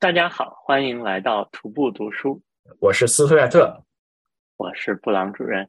[0.00, 2.40] 大家好，欢迎来到徒步读书。
[2.78, 3.82] 我是斯图亚特，
[4.56, 5.68] 我是布朗主任。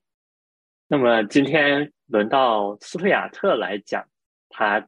[0.88, 4.06] 那么今天轮到斯图亚特来讲
[4.50, 4.88] 他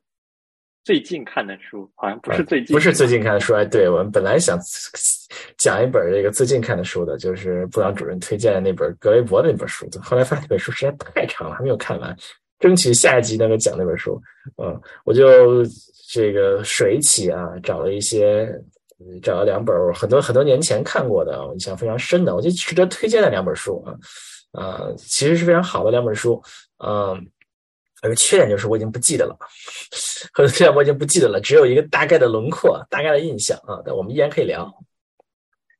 [0.83, 3.55] 最近看的书，好像不是最近，不是最近看的书。
[3.55, 4.59] 哎，对我们本来想
[5.57, 9.89] 讲一本这个最近看的书的，就是布朗主任推荐的那本格雷伯的那本书。
[10.03, 12.15] 后来发现那本书实在太长了，还没有看完，
[12.59, 14.21] 争取下一集能够讲那本书。
[14.61, 15.65] 嗯，我就
[16.11, 18.47] 这个水起啊，找了一些。
[19.21, 23.95] 找了两本很多很多年前看过的，我印象非常深的，我就值得推荐的两本书啊，
[24.51, 26.41] 啊，其实是非常好的两本书，
[26.83, 27.27] 嗯，
[28.01, 29.37] 而缺点就是我已经不记得了，
[30.33, 34.71] 很多缺点我已经不记得了，只有一个大概的轮廓、大概的印象啊，但我们依然可以聊。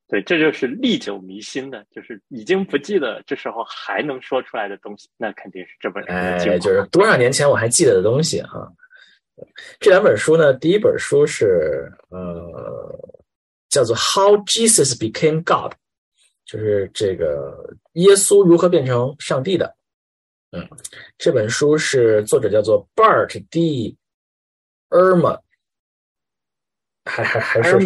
[0.08, 6.09] 对，这就是历久弥新的，就是已经不记得这时候还能说出来的东西，那肯定是这本书。
[6.11, 8.67] 哎，就是多少年前我还记得的东西啊。
[9.80, 13.09] 这两本书呢，第一本书是呃，
[13.70, 15.72] 叫做《How Jesus Became God》，
[16.45, 19.75] 就是这个耶稣如何变成上帝的。
[20.52, 20.67] 嗯，
[21.17, 23.95] 这本书是作者叫做 Bart D.
[24.89, 25.39] Ehrman，
[27.05, 27.78] 还还还是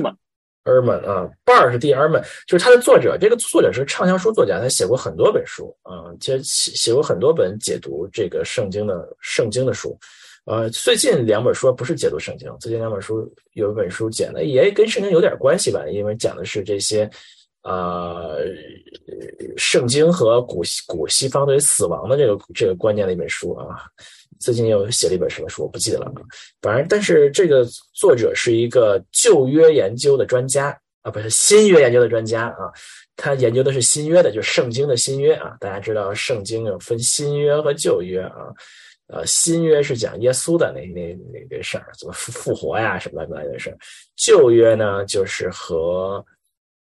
[0.64, 1.94] Ehrman 啊，Bart D.
[1.94, 3.16] Ehrman 就是他的作者。
[3.22, 9.96] 这个作者是畅销书作家，他写过很多本书啊，其实写写过很多本解读这个圣经的圣经的书。
[10.46, 17.10] 呃，最近两本书不是解读圣经，最近两本书有一本书讲的也跟圣经有点关系吧，因为讲的是这些，
[17.64, 18.46] 呃，
[19.58, 23.86] 圣经和古古西方对于死亡的这个这个观念的一本书啊。
[24.40, 26.12] 最近又写了一本什么书，我不记得了。
[26.62, 32.70] 反正，但是这个作者是一个旧约研究的专家啊，不是新约研究的专家啊，
[33.16, 35.58] 他研究的是新约的，就是圣经的新约啊。
[35.60, 38.54] 大家知道圣经有分新约和旧约啊。
[39.08, 43.78] 呃，新约是讲耶稣的那那那个事儿，怎么复复活呀，什么乱七八糟的事儿。
[44.16, 46.26] 旧约呢，就是和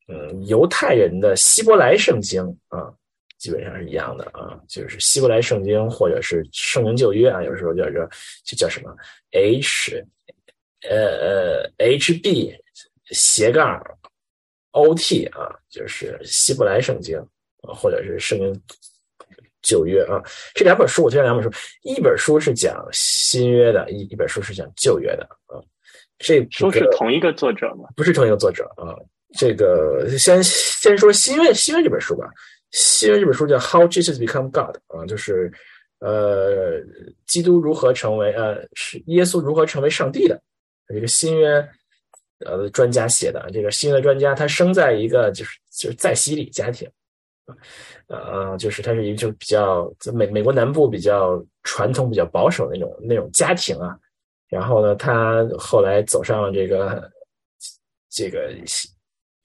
[0.08, 2.94] 嗯犹太人的希伯来圣经啊，
[3.38, 8.00] 基本上是一样的啊，就是希伯来圣经或者是圣经旧约啊，有时候叫叫
[8.46, 8.96] 就叫什么
[9.32, 10.02] H
[10.90, 12.56] 呃呃 HB
[13.12, 13.78] 斜杠
[14.72, 17.18] OT 啊，就是希伯来圣经
[17.64, 18.64] 啊，或者是圣经。
[19.66, 25.60] 九约啊，这两本书我推荐两本书，一本书是讲新约的，一一本书是讲旧约的啊。
[26.20, 27.90] 这书是同一个作者吗？
[27.96, 28.96] 不是同一个作者啊。
[29.38, 32.30] 这个先先说新约新约这本书吧。
[32.72, 35.52] 新约这本书叫《How Jesus Become God》啊，就是
[36.00, 36.82] 呃，
[37.26, 40.42] 基督如何成为呃，是耶稣如何成为上帝的
[40.88, 41.68] 这个新约
[42.46, 43.50] 呃专家写的。
[43.52, 46.90] 这个新约专家他生在一个就是就是在西里家庭。
[48.08, 53.98] 呃，就是他是一个就比较美美国南部比较传统、比较保守那种那种家庭啊。
[54.48, 57.12] 然后呢，他后来走上了这个
[58.10, 58.92] 这个新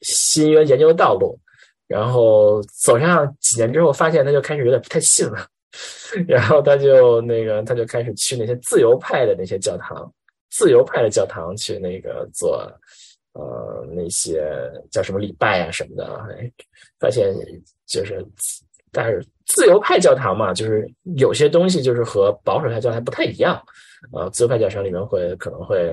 [0.01, 1.39] 新约研究的道路。
[1.87, 5.45] 然后走上几年之后，发现他就开始有点不太信了。
[6.29, 10.13] 然后他就那个他就开始去那些自由派的那些教堂，
[10.51, 12.63] 自由派的教堂去那个做
[13.33, 14.49] 呃那些
[14.91, 16.25] 叫什么礼拜啊什么的，
[16.99, 17.35] 发现。
[17.91, 18.25] 就是，
[18.93, 23.61] 但是自由派教堂嘛，就是有些东西就是和保守派教堂不太一样。
[24.13, 25.93] 呃，自由派教堂里面会可能会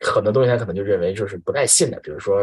[0.00, 2.42] 很多东西，他可能就认为就是不太信的，比如说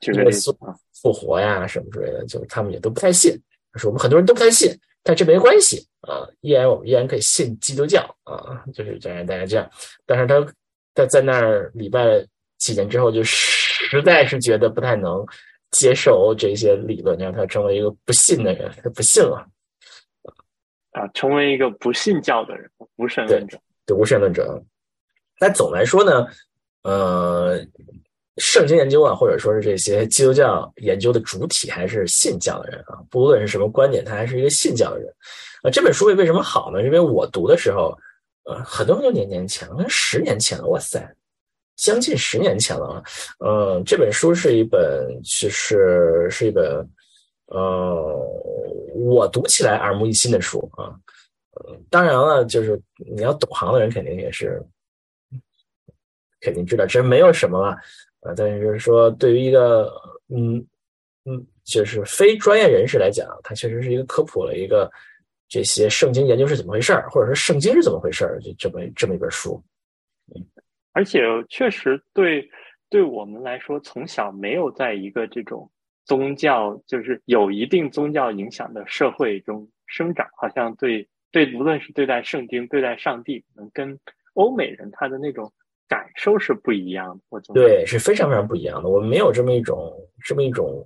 [0.00, 0.50] 耶稣
[0.94, 3.38] 复活呀什么之类的，就他们也都不太信。
[3.76, 9.70] 是我们很多人都不太信，但这没关系啊，依然我们依然可以信基督教啊，就是这样大家这样。
[10.06, 10.44] 但是他
[10.94, 12.26] 他在那儿礼拜
[12.58, 15.24] 几年之后，就实在是觉得不太能。
[15.70, 19.46] 接受这些理论，让他成为一个不信的人，他不信了
[20.92, 24.60] 啊，成为一个不信教的人，无神论者，对无神论者。
[25.38, 26.26] 但总来说呢，
[26.82, 27.64] 呃，
[28.38, 32.98] 圣经研究啊，或者说是这些基督教研究的主体，还是信教的人啊。
[33.08, 35.08] 不论是什么观点，他还是一个信教的人
[35.62, 35.70] 啊。
[35.70, 36.82] 这本书为什么好呢？
[36.82, 37.96] 因为我读的时候，
[38.44, 41.00] 呃，很多很多年年前，可能十年前了，哇塞！
[41.80, 43.02] 将近十年前了啊，
[43.38, 46.86] 嗯，这本书是一本，其实是一本，
[47.46, 48.14] 呃，
[48.94, 50.94] 我读起来耳目一新的书啊，
[51.88, 52.78] 当然了，就是
[53.10, 54.62] 你要懂行的人肯定也是，
[56.40, 57.68] 肯定知道这没有什么了，
[58.20, 59.90] 啊，但是就是说，对于一个，
[60.28, 60.58] 嗯
[61.24, 64.90] 嗯，就是非专业人士来讲，它确实是一个科普了一个
[65.48, 69.62] 这些圣经研究是怎么回事儿，或者说圣经是怎么回事儿，就这么这么一本书。
[70.92, 72.48] 而且确实对
[72.88, 75.70] 对我们来说，从小没有在一个这种
[76.04, 83.98] 宗教就是有一定宗教影响的社会中生长，好像对对，无论是对待圣经、对待上帝，可能跟
[84.34, 85.52] 欧美人他的那种
[85.88, 87.22] 感受是不一样的。
[87.28, 88.88] 我对是非常非常不一样的。
[88.88, 89.92] 我们没有这么一种
[90.24, 90.84] 这么一种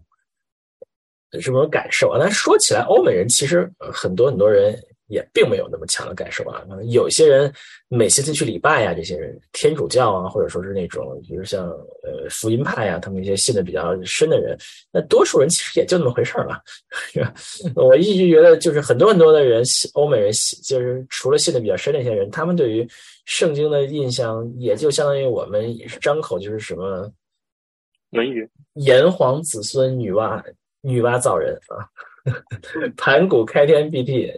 [1.42, 2.18] 这么感受啊。
[2.20, 4.74] 但说起来，欧美人其实很多很多人。
[5.14, 6.62] 也并没有那么强的感受啊。
[6.90, 7.52] 有些人
[7.88, 11.68] 每星期去礼拜呀，这些人天主教啊，或者说是那种，比如像
[12.02, 14.58] 呃福音派啊，他们一些信的比较深的人，
[14.92, 16.60] 那多数人其实也就那么回事儿吧。
[17.76, 19.62] 我一直觉得，就是很多很多的人，
[19.94, 20.32] 欧美人
[20.64, 22.86] 就是除了信的比较深那些人，他们对于
[23.24, 27.06] 圣经的印象，也就相当于我们也是张口就是什么
[28.10, 28.44] 《论语》，
[28.74, 30.42] 炎黄子孙，女娲
[30.80, 31.86] 女娲造人啊，
[32.98, 34.32] 盘古开天辟地。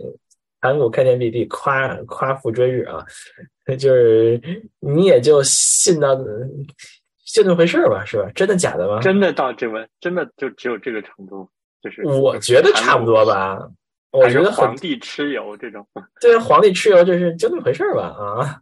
[0.60, 3.04] 盘古开天辟地，夸夸父追日啊，
[3.78, 4.40] 就是
[4.80, 8.30] 你也就信到就那么回事儿吧，是吧？
[8.34, 9.00] 真的假的吗？
[9.00, 11.48] 真的到这么真的就只有这个程度，
[11.82, 13.58] 就是我觉得差不多吧。
[14.12, 15.86] 我觉得皇帝蚩尤这种，
[16.22, 18.60] 对，皇帝蚩尤就是就那么回事儿吧啊。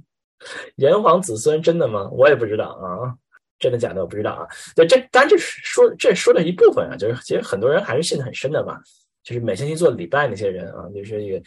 [0.76, 2.08] 炎黄子孙真的吗？
[2.10, 3.14] 我也不知道啊，
[3.58, 4.46] 真的假的我不知道啊。
[4.76, 8.78] 对，这当然这说这说的一部分啊，就是其实很多人还是信的很深的嘛。
[9.22, 11.40] 就是每星期做礼拜那些人啊，就是一个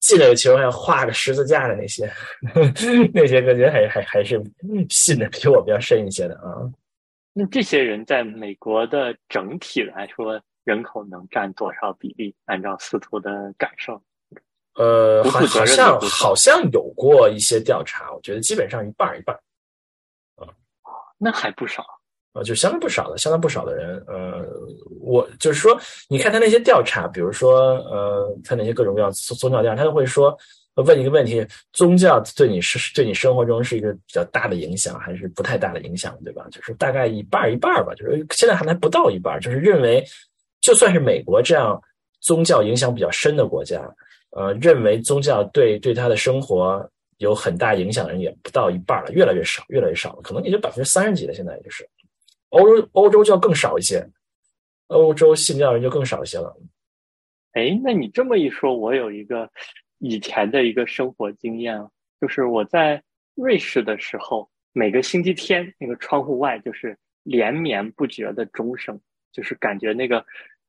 [0.00, 2.10] 进了个球还要画个十字架的那些，
[3.14, 4.42] 那些感觉还还还是
[4.90, 6.70] 信的比我比较深一些的啊。
[7.32, 12.34] 那这些人在美国的整体来说，人口能占多少比例？
[12.44, 14.02] 按照司徒的感受，
[14.74, 19.34] 呃，好像好像有过一些调查，我觉得基本上一半一半。
[20.36, 20.46] 啊，
[21.16, 21.86] 那还不少。
[22.32, 24.42] 啊，就相当不少的，相当不少的人，呃，
[25.00, 30.34] 我就是说，你看他那些调查，比如说，呃，他那些各种各样宗教调查，他都会说，
[30.76, 36.46] 问一个问题：宗教对你是对你生活中是一个比较大的影响，还是不太大的影响，对吧？
[36.50, 40.02] 就是大概一半一半吧，就是现在还还不到一半，就是认为，
[40.62, 41.78] 就算是美国这样
[42.22, 43.82] 宗教影响比较深的国家，
[44.30, 46.82] 呃，认为宗教对对他的生活
[47.18, 51.86] 有很大影响的人也不到一半了，越来越少，越来越少了，可能也就百分之三十几了，现在也就是。
[52.52, 54.06] 欧洲欧洲就要更少一些，
[54.88, 56.54] 欧洲信教人就更少一些了。
[57.52, 59.50] 哎，那你这么一说，我有一个
[59.98, 61.78] 以前的一个生活经验，
[62.20, 63.02] 就是我在
[63.34, 69.00] 瑞士的时候，每个星期天那个窗户外就是连绵不绝的钟声，
[69.32, 70.24] 就是感觉那个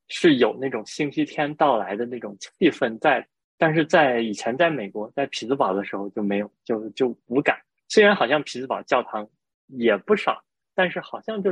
[0.08, 3.26] 是有那种星期天到来的那种气氛在。
[3.58, 7.58] 但是在以前在美国，在匹兹堡的时候就没有，就就无感。
[7.90, 9.28] 虽然好像匹兹堡教堂
[9.68, 10.42] 也不少。
[10.75, 11.52] 但是好像就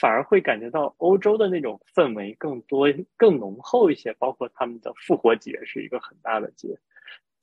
[0.00, 6.76] 反而会感觉到欧洲的那种氛围更多、更浓厚一些，包括他们的复活节是一个很大的节，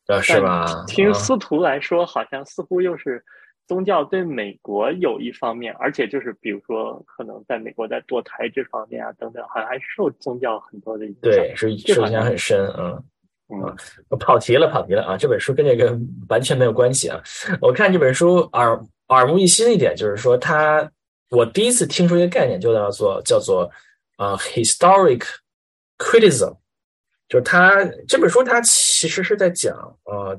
[0.08, 0.84] 啊，是吧？
[0.88, 3.24] 听司徒来说，好像似乎又是
[3.68, 13.04] 宗教对美国有一方面，而且就是比如说，可能在美国在堕胎这方面啊等等，好像还受宗教很多的影响，对，是受影响很深，嗯
[13.48, 15.16] 嗯，跑题了，跑题了啊！
[15.16, 15.98] 这本书跟这个
[16.30, 17.22] 完全没有关系啊！
[17.62, 18.78] 我看这本书耳
[19.08, 20.92] 耳目一新一点，就是说它。
[21.32, 23.72] 我第一次听说一个概念，就叫做叫做
[24.18, 25.24] 啊，historic
[25.98, 26.54] criticism，
[27.30, 29.74] 就是他这本书，它其实是在讲
[30.04, 30.38] 呃，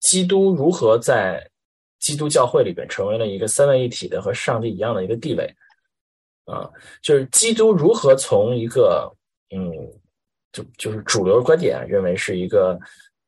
[0.00, 1.48] 基督如何在
[2.00, 5.54] 基督教会里边成为了一个三位一体的和上帝一样的一个地位
[6.46, 6.68] 啊，
[7.00, 9.08] 就是基督如何从一个
[9.54, 9.70] 嗯，
[10.50, 12.76] 就就是主流观点认为是一个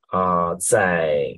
[0.09, 1.33] 啊，在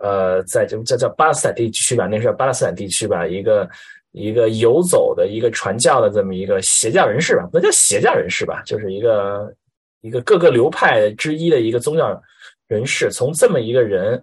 [0.00, 3.68] 呃，在这叫叫巴勒斯坦地区吧，那是巴勒斯坦地区吧，一个。
[4.16, 9.54] 一个游走的一个传教的这么一个邪教人士吧，不叫邪教人士吧，就是一个
[10.00, 12.18] 一个各个流派之一的一个宗教
[12.66, 13.10] 人士。
[13.12, 14.20] 从这么一个人，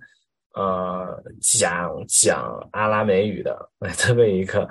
[0.56, 4.68] 呃，讲讲阿拉美语的 这么一个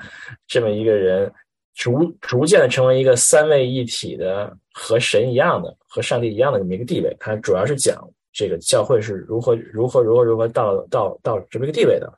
[0.49, 1.33] 这么一个人，
[1.77, 7.17] 逐逐渐的成为一个三位一体的和神一样的和上帝一样的这么一个地位。
[7.21, 7.97] 他主要是讲
[8.33, 12.13] 这个教会是如何如何如何如何到到到这么一个地位的。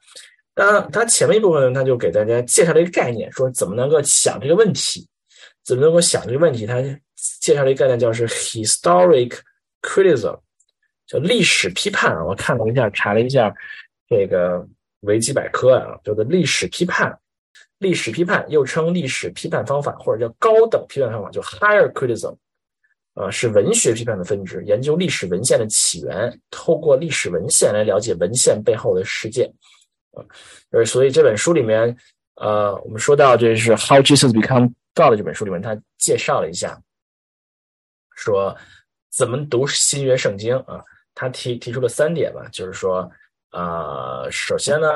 [0.55, 5.05] 当然，他前面一部分呢，他就给大家介绍了一个概念，说怎么能够想这个问题，
[5.65, 6.65] 怎么能够想这个问题。
[6.65, 6.81] 他
[7.41, 9.37] 介绍了一个概念，叫是 historic
[9.83, 10.39] criticism，
[11.07, 12.25] 叫历史批判啊。
[12.25, 13.53] 我看了一下，查了一下
[14.09, 14.65] 这个
[15.01, 17.19] 维基百科啊，叫做历史批判。
[17.79, 22.35] 历史批判又称历史批判方法，或者叫高等批判方法，就 higher criticism，
[23.15, 29.53] 呃，是文学批判的分支，研究历史文献的起源，透过历史文献来了解文献背后的事件。
[30.71, 31.97] 呃，所以这本书里面，
[32.37, 36.81] 呃，我们说到这是《How Jesus Become God》这本书里面，他介绍了一下，
[38.17, 38.57] 说
[39.11, 40.83] 怎么读新约圣经啊？
[41.15, 43.09] 他提提出了三点吧，就是说，
[43.53, 44.89] 呃，首先呢，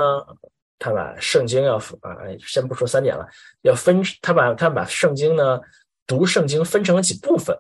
[0.79, 3.25] 他把圣经要啊，先不说三点了，
[3.63, 5.61] 要分，他把他把圣经呢
[6.07, 7.57] 读圣经分成了几部分。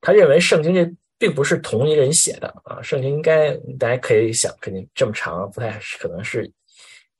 [0.00, 6.50] 他认为圣经这并不是同一人写的啊，圣经应该大家可以想，肯定这么长，不太可能是。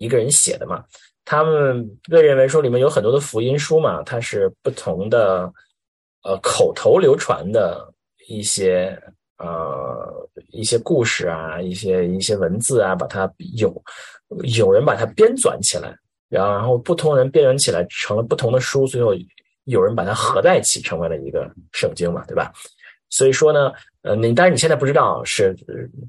[0.00, 0.83] 一个人写的嘛。
[1.25, 5.49] 他们被认为说里面有很多的福音书嘛，它是不同的
[6.25, 7.87] 呃口头流传的
[8.26, 8.99] 一些
[9.38, 13.71] 呃一些故事啊，一些一些文字啊，把它有
[14.57, 15.95] 有人把它编纂起来，
[16.28, 19.12] 然后然后不同人编纂起来成了不同的书，最后
[19.64, 22.52] 有人把它合在一起成为了一个圣经嘛，对吧？
[23.11, 23.71] 所以说呢。
[24.02, 25.55] 呃，你当然你现在不知道是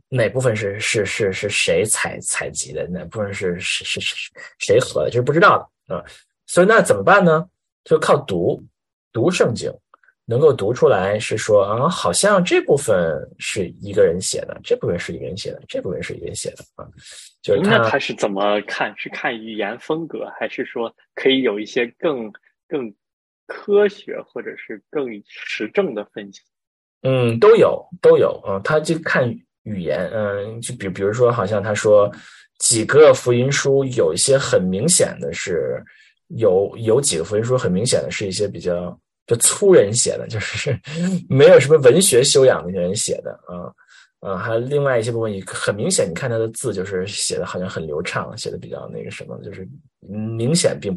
[0.08, 6.02] 哪部分是是是是谁采采集的，哪部分是是是是谁合的，就是不知道的啊。
[6.48, 7.46] 所以那怎么办呢？
[7.84, 8.64] 就靠读
[9.12, 9.70] 读圣经，
[10.24, 12.96] 能够读出来是说啊，好像这部分
[13.40, 16.88] 是一个人写的，这部分是一个人写的，这部分是一个人写的啊。
[17.42, 18.98] 就是那他是怎么看？
[18.98, 22.32] 是看语言风格，还是说可以有一些更
[22.70, 22.90] 更
[23.48, 26.40] 科学或者是更实证的分析？
[27.04, 29.28] 嗯，都有都有啊，他就看
[29.64, 32.12] 语言，嗯，就比比如说，好像他说
[32.60, 35.84] 几个福音书有一些很明显的是
[36.28, 40.80] 有有几个福音书很明显的是一些比较就粗人写的，就是
[41.28, 43.74] 没有什么文学修养的人写的啊
[44.20, 49.68] 啊，还有另外一些部分，你很明显，你看他的字就是写的好像很流畅，写的比较那个什么，就是
[50.08, 50.96] 明显并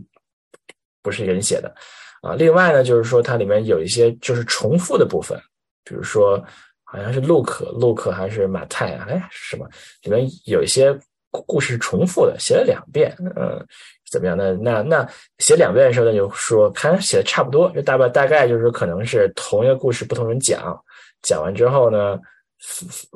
[1.03, 1.75] 不是人写的
[2.21, 2.35] 啊。
[2.35, 5.41] 另外呢，就是说它里面有一些就是重复的部分。
[5.85, 6.43] 比如说，
[6.83, 9.07] 好像是路可，路可还是马太啊？
[9.09, 9.69] 哎，什么？
[10.03, 10.97] 里面有一些
[11.31, 13.65] 故事重复的，写了两遍，嗯，
[14.11, 14.37] 怎么样？
[14.37, 20.75] 那那那写两遍的时候呢，就说看写的差不多，就大概大概就是可能是同一个故事，不同人讲，
[21.23, 22.19] 讲完之后呢，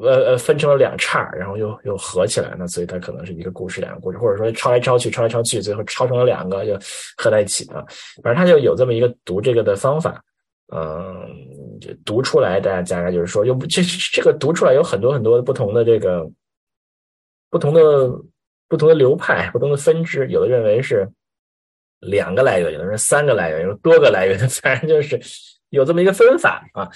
[0.02, 6.78] 呃呃，分成了两叉，然后又又合起来，那所以它可能是一个故事，两个故事，或者说抄来抄去，抄来抄去，最后抄成了两个，就
[7.16, 7.84] 合在一起啊。
[8.22, 10.20] 反正他就有这么一个读这个的方法。
[10.70, 11.24] 嗯，
[12.04, 13.82] 读出来，大家大概就是说，有这
[14.12, 16.28] 这个读出来有很多很多不同的这个
[17.50, 18.10] 不同的
[18.68, 21.08] 不同的流派，不同的分支，有的认为是
[22.00, 25.18] 两个来源，有的是三个来源，有多个来源，反正就是
[25.70, 26.88] 有这么一个分法啊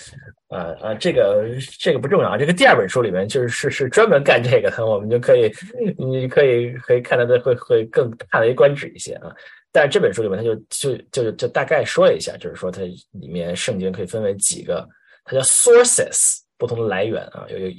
[0.49, 0.95] 啊啊！
[0.95, 1.47] 这个
[1.79, 5.53] 这个不重要，这个第二本书里面就是是是专门干这个的，我们就可以
[5.99, 9.35] 你可以可以看到的会会更叹为观止一些啊。
[9.73, 14.87] 但是这本书里面，他就就就就大概说了一下，就是说它里面圣经可以分为几个，
[15.25, 17.73] 它叫 sources，不同的来源啊，有有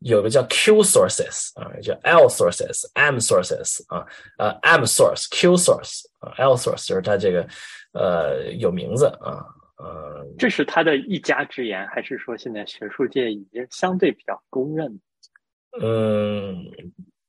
[0.00, 7.48] 有个叫 Q sources 啊，叫 L sources，M sources 啊，呃 M source Q source 啊，L source 就是它这个
[7.92, 9.40] 呃有名字啊，
[9.78, 15.00] 呃，这是他的一家之言，还是说现在学术界已经相对比较公认？
[15.80, 16.62] 嗯。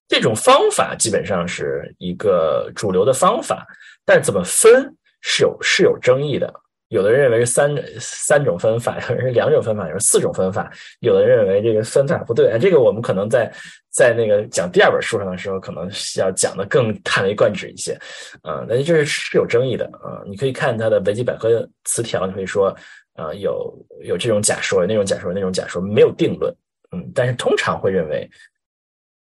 [0.10, 3.66] 这种方法基本上是一个主流的方法，
[4.04, 6.52] 但怎么分是有是有争议的。
[6.88, 10.68] 有的人认为是三三种分法，有人是两种分法，有人四种分法。
[11.02, 12.58] 有的人认为这个分法不对。
[12.60, 13.54] 这个我们可能在
[13.92, 15.88] 在那个讲第二本书上的时候，可能
[16.18, 17.94] 要讲的更叹为观止一些。
[18.42, 20.24] 啊，那这是是有争议的啊。
[20.28, 22.76] 你可以看它的维基百科词条，你可以说
[23.14, 26.52] 啊，有有这种假说，那种假说，那种假说，没有定论。
[26.92, 28.28] 嗯，但是通常会认为。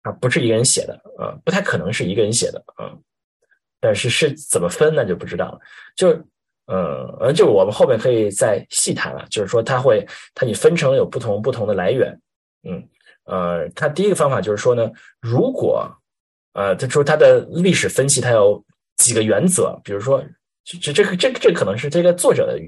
[0.03, 2.91] 啊，不是一个人写的，啊，不太可能是一个人写的，啊，
[3.79, 5.59] 但是是怎么分那就不知道了。
[5.95, 6.11] 就，
[6.67, 9.25] 嗯，呃，就我们后面可以再细谈了。
[9.29, 10.05] 就是说，它会，
[10.35, 12.19] 它你分成有不同不同的来源，
[12.67, 12.83] 嗯，
[13.23, 14.91] 呃，它第一个方法就是说呢，
[15.21, 15.89] 如果，
[16.51, 18.61] 呃，他说它的历史分析，它有
[18.97, 20.21] 几个原则，比如说，
[20.65, 22.59] 这这个这这可能是这个作者的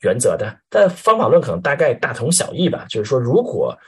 [0.00, 2.84] 原则的，但方法论可能大概大同小异吧。
[2.88, 3.78] 就是说，如果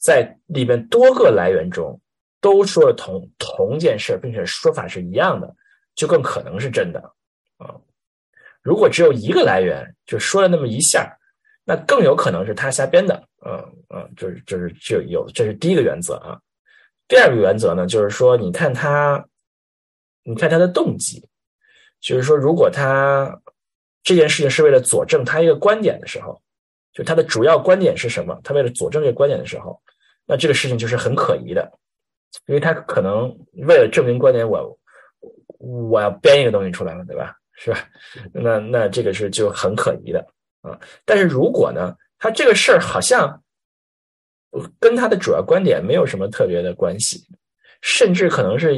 [0.00, 1.96] 在里边多个来源中。
[2.42, 5.54] 都说了同同件事，并且说法是一样的，
[5.94, 7.00] 就更可能是真的
[7.56, 7.74] 啊。
[8.60, 11.16] 如果只有一个来源，就说了那么一下，
[11.64, 13.28] 那更有可能是他瞎编的。
[13.46, 13.58] 嗯
[13.94, 16.38] 嗯，就是就是就有，这是第一个原则啊。
[17.08, 19.24] 第二个原则呢，就是说，你看他，
[20.22, 21.24] 你看他的动机，
[22.00, 23.40] 就是说，如果他
[24.02, 26.40] 这件事情是为了佐证他一个观点的时候，
[26.92, 28.40] 就他的主要观点是什么？
[28.42, 29.80] 他为了佐证这个观点的时候，
[30.26, 31.70] 那这个事情就是很可疑的。
[32.46, 33.28] 因为他可能
[33.66, 34.78] 为了证明观点，我
[35.58, 37.34] 我要编一个东西出来了，对吧？
[37.54, 37.78] 是吧？
[38.32, 40.26] 那那这个是就很可疑的
[40.62, 40.78] 啊。
[41.04, 43.42] 但是如果呢，他这个事儿好像
[44.80, 47.24] 跟他的主要观点没有什么特别的关系，
[47.80, 48.74] 甚至可能是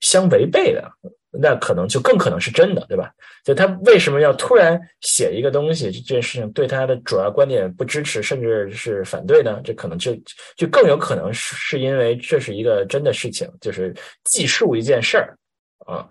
[0.00, 0.90] 相违背的。
[1.32, 3.12] 那可能就更可能是真的，对吧？
[3.44, 9.60] 就他为什么要突然写一个东西，这件事情对他的主要观点不支持，甚至是反对呢？
[9.62, 10.12] 这可能就
[10.56, 13.94] 就更有可能是是因为这是一个真的事情，就是
[14.24, 15.38] 记述一件事儿
[15.86, 16.08] 啊。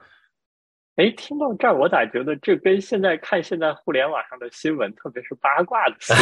[0.96, 6.16] 哎，听到这儿，我咋觉得这跟现在看现在互联网上的新闻，特别是八卦的新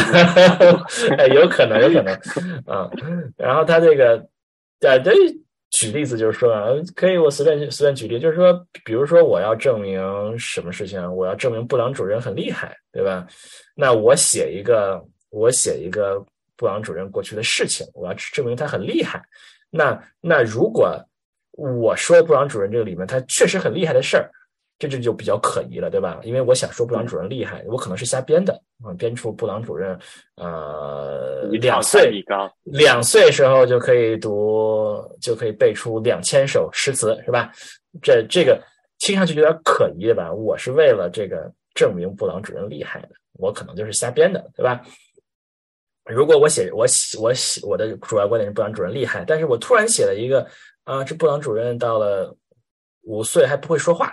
[1.16, 2.14] 闻， 有可能，有可能
[2.66, 2.90] 啊。
[3.36, 4.28] 然后他这个，
[4.80, 5.14] 对对。
[5.70, 6.50] 举例子就是说，
[6.94, 8.52] 可以我随便随便举例，就是说，
[8.84, 13.26] 比如说我要证明什么事情，我要证明布朗主任很厉害，对吧？
[13.74, 16.24] 那我写一个，我写一个
[16.56, 19.22] 布朗主任过去的事情，我要证明他很厉害。
[19.70, 20.98] 那那如果
[21.52, 24.30] 我说布朗主任这个里面他确实很厉害的事儿。
[24.78, 26.20] 这就就比较可疑了，对吧？
[26.22, 28.52] 因为我想说布朗主任厉害，我可能是瞎编的
[28.84, 29.98] 啊，编出布朗主任
[30.36, 32.24] 呃两岁
[32.62, 37.50] 两岁时候就可以读就可以背出两千首诗词，是吧？
[38.00, 38.62] 这这个
[38.98, 40.32] 听上去有点可疑，对吧？
[40.32, 44.80] 我是为了这个证明布朗主任厉害的，我可能就是瞎编的，对吧？
[46.04, 50.46] 如果我写我写我写我的主要观点是布朗主任厉害，但是我突然写了一个
[50.84, 52.32] 啊，这布朗主任到了
[53.02, 54.10] 五岁还不会说话。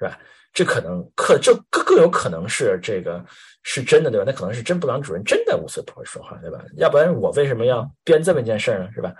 [0.00, 0.18] 是吧？
[0.52, 3.24] 这可能可这更更有可能是这个
[3.62, 4.24] 是真的，对吧？
[4.26, 6.60] 那可能是真布朗主任真的无所不会说话，对吧？
[6.76, 8.88] 要不然我为什么要编这么一件事儿呢？
[8.92, 9.14] 是吧？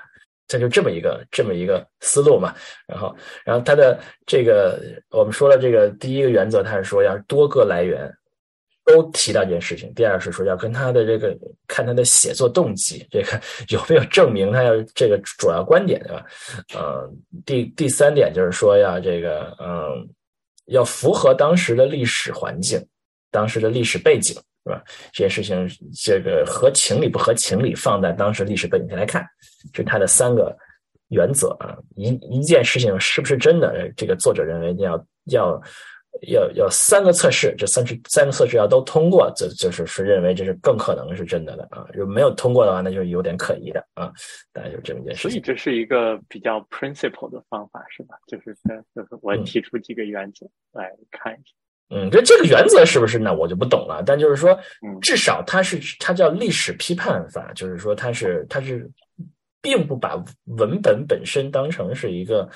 [0.48, 2.52] 这就这么一个这么一个思路嘛。
[2.88, 8.12] 然后，然后他的这个我们说了这个第一个原则，他是说要多个来源
[8.84, 9.94] 都提到一件事情。
[9.94, 16.26] 第二是说要跟他的这个看他的写作动机，这个有没有证明他要这个主要观点，对吧？
[16.76, 17.08] 嗯，
[17.46, 20.10] 第第三点就是说要这个嗯。
[20.70, 22.84] 要符合当时的历史环境，
[23.30, 24.34] 当时的历史背景，
[24.64, 24.82] 是吧？
[25.12, 25.68] 这些事情，
[26.02, 29.24] 这个合情理不合情理，放在当时历史背景下来看，
[29.74, 30.56] 是他的三个
[31.08, 31.76] 原则啊。
[31.96, 33.92] 一一件事情是不是真的？
[33.96, 35.62] 这个作者认为要要。
[36.28, 41.86] 要要三个测试，这三次三个测试要都通过，这就是是认为这是更可能是真的的啊。
[41.94, 44.12] 如果没有通过的话，那就有点可疑的啊。
[44.52, 45.22] 大概就这么一件事。
[45.22, 48.16] 所以这是一个比较 principle 的方法，是吧？
[48.26, 48.54] 就是
[48.94, 51.54] 就是我提出几个原则来看一下。
[51.90, 53.34] 嗯，这这个原则是不是呢？
[53.34, 54.02] 我就不懂了。
[54.04, 54.58] 但就是说，
[55.00, 58.90] 至少它是它叫历史批判法，就是说它是它是
[59.62, 60.16] 并不把
[60.58, 62.48] 文本本身当成是一个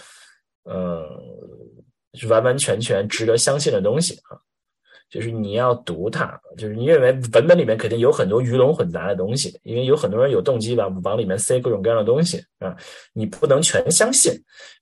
[0.64, 1.08] 嗯。
[1.12, 1.93] 是
[2.28, 4.38] 完完全全值得相信的东西啊！
[5.10, 12.76] 就是你要读它，就是你认为文本里面肯定有很多鱼龙混杂的东西，因为有很多人有动机吧，往里面塞各种各样的东西啊！
[13.12, 14.32] 你不能全相信，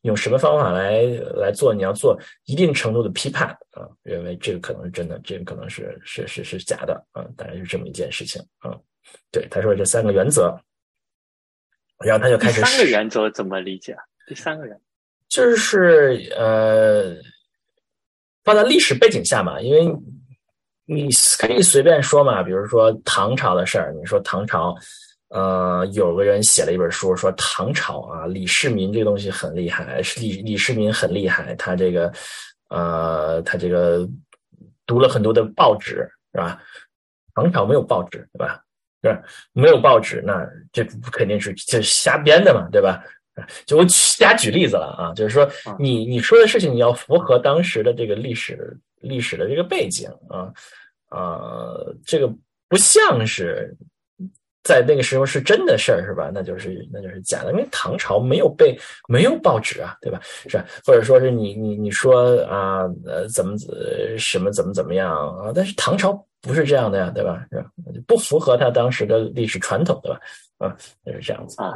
[0.03, 1.03] 用什么方法来
[1.37, 1.75] 来做？
[1.75, 7.27] 你要做一定程度的批判啊，认为这个可能是真的，这个可能是是是是假的啊！
[7.37, 8.79] 大概是这么一件事情啊。
[9.31, 10.57] 对，他说这三个原则，
[11.99, 13.95] 然后他就开始三个原则怎么理解？
[14.27, 14.83] 第三个原则。
[15.33, 17.16] 就是呃，
[18.45, 19.90] 放在历史背景下嘛，因为
[20.85, 24.77] 你可以随便说嘛，比如说唐朝的事儿，你说唐朝，
[25.31, 32.12] 呃，有个人写了一本书，说唐朝啊，李世民这个东西很厉害，李李世民很厉害，他这个
[32.68, 34.07] 呃，他这个
[34.85, 36.61] 读了很多的报纸，是吧？
[37.35, 38.62] 唐朝没有报纸，对吧？
[39.03, 39.23] 是
[39.55, 43.03] 没有报纸，那这肯定是就瞎编的嘛，对吧？
[43.64, 50.53] 就我瞎举例子了啊，就是说你你说的事情你要符合当时的这个历史历史的这个背景啊
[51.09, 51.73] 啊，
[52.05, 52.31] 这个
[52.68, 53.75] 不像是
[54.62, 56.31] 在那个时候是真的事儿是吧？
[56.33, 60.21] 那就是那就是假的，因为唐朝没有被没有报纸啊，对吧？
[60.23, 60.64] 是吧？
[60.85, 63.57] 或者说是你你你说啊呃怎么
[64.16, 65.51] 什么怎么怎么样啊？
[65.55, 67.45] 但是唐朝不是这样的呀，对吧？
[67.51, 67.64] 是吧？
[68.07, 70.21] 不符合他当时的历史传统，对吧？
[70.59, 71.73] 啊，就是这样子啊。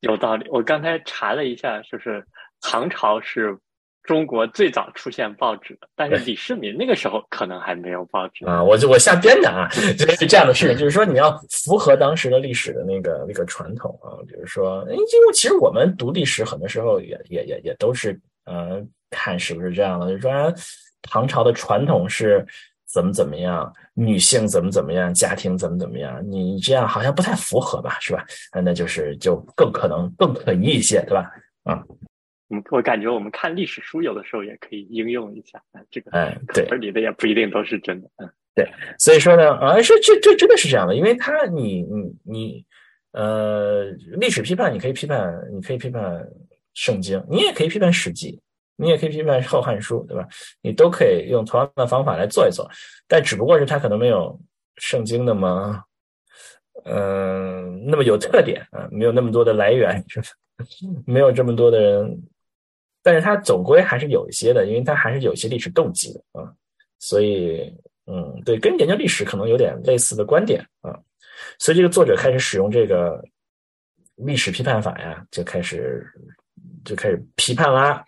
[0.00, 2.24] 有道理，我刚才查了一下，就是
[2.60, 3.56] 唐朝是
[4.02, 8.62] 中国最早出现报纸的，但是李世民那个时候可能还没有报纸啊。
[8.62, 20.30] 我就我瞎编的啊， 就是这样的事情，就是说你要符合当时的历史的那个那个传统啊，比如说，因为其实我们读历史很多时候也也也也都是嗯看是不是这样的，就说
[21.02, 22.46] 唐朝的传统是。
[22.96, 23.70] 怎么怎么样？
[23.92, 25.12] 女性怎么怎么样？
[25.12, 26.18] 家庭怎么怎么样？
[26.26, 28.24] 你这样好像不太符合吧，是吧？
[28.64, 31.30] 那就是就更可能更可疑一些，对吧？
[31.64, 31.84] 啊，
[32.48, 38.66] 嗯，我感觉我们看历史书有的时候也可以应用一下啊，这个哎，对，里的也不一定都是真的，嗯，对，
[38.98, 42.64] 所以说呢，啊，是这这真的是这样的，因为他你你你
[43.12, 43.84] 呃，
[44.18, 46.26] 历史批判你可以批判，你可以批判
[46.72, 48.40] 圣经，你也可以批判史记。
[48.76, 50.26] 你也可以批判《后汉书》，对吧？
[50.60, 52.70] 你都可以用同样的方法来做一做，
[53.08, 54.38] 但只不过是它可能没有
[54.76, 55.82] 圣经那么，
[56.84, 60.26] 嗯，那么有特点啊，没有那么多的来源，是吧？
[61.06, 62.22] 没有这么多的人，
[63.02, 66.52] 但是它总归还是有一些的，因为它还是有一些历史动机的啊。
[66.98, 67.74] 所以，
[68.06, 70.98] 嗯，对，跟研究历史可能有点类似的观点啊。
[71.58, 73.22] 所以这个作者开始使用这个
[74.16, 76.06] 历史批判法呀，就开始
[76.84, 78.04] 就开始批判啦。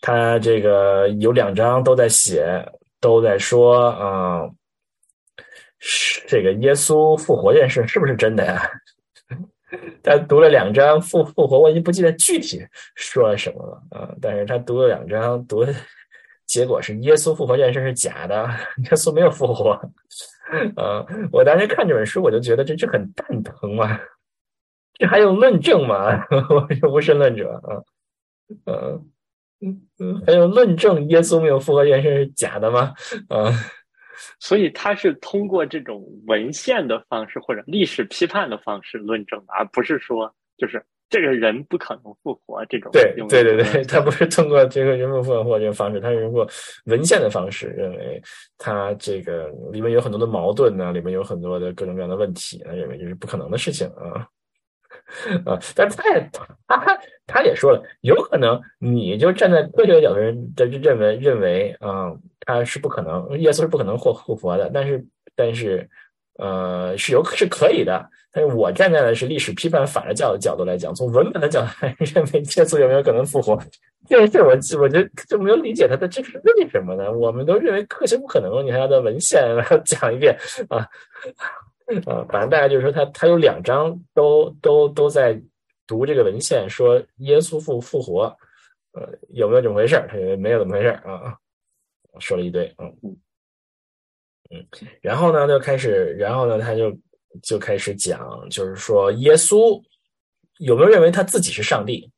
[0.00, 2.66] 他这个有两章都在写，
[3.00, 4.54] 都在说，嗯，
[6.26, 8.70] 这个耶稣复活这件事是不是真的呀？
[10.02, 12.60] 他读了两章复复活，我已经不记得具体
[12.96, 14.14] 说了什么了啊。
[14.20, 15.64] 但是他读了两章，读
[16.46, 18.48] 结果是耶稣复活这件事是假的，
[18.84, 19.72] 耶稣没有复活。
[20.76, 24.00] 啊，我当时看这本书，我就觉得这这很蛋疼嘛，
[24.94, 26.20] 这还有论证吗？
[26.50, 27.78] 我是无神论者啊，
[28.66, 29.06] 嗯
[29.60, 32.94] 嗯嗯，还有论证耶稣没有复活这件事是假的吗？
[33.28, 33.52] 啊。
[34.38, 42.90] 所以他是通过这种文献的方式或者历史批判的方式论证的，而不是说就是这个人不可能复活这种。
[42.92, 46.46] 对对对对，他不是通过这个人不复活这个方式，他是通过
[46.84, 48.22] 文献的方式认为
[48.58, 54.26] 他这个里面有很多的矛盾呢，里面有很多的各种各样的问题，他认为这是不可能的事情啊。
[55.44, 56.30] 啊， 但他也
[56.66, 60.20] 他他也说了，有可能你就站在科学的角度
[60.56, 64.70] 的认为认为啊，他是不可能，耶稣是不可能复复活的。
[64.72, 65.88] 但是但是
[66.38, 68.08] 呃是有是可以的。
[68.32, 73.60] 但是我站在的是历史批判反的角角度来讲，从文本的角度来认为耶稣有没有可能复活，
[74.08, 74.38] 这个事
[74.78, 77.10] 我我觉得就没有理解他的这是为什么呢？
[77.10, 80.32] 我们都认为科学不可能，你还要在文献然后讲一遍
[80.68, 80.86] 啊。
[82.06, 85.40] 啊，反正大概就是说，他他有两章都都都在
[85.86, 88.24] 读这个文献，说耶稣复复活，
[88.92, 89.96] 呃，有没有这么回事？
[90.08, 91.36] 他认为没有这么回事啊，
[92.18, 93.16] 说了一堆，嗯
[94.50, 94.66] 嗯，
[95.00, 96.96] 然后呢，就开始，然后呢，他就
[97.42, 99.82] 就开始讲，就是说耶稣
[100.58, 102.10] 有没有认为他自己是上帝？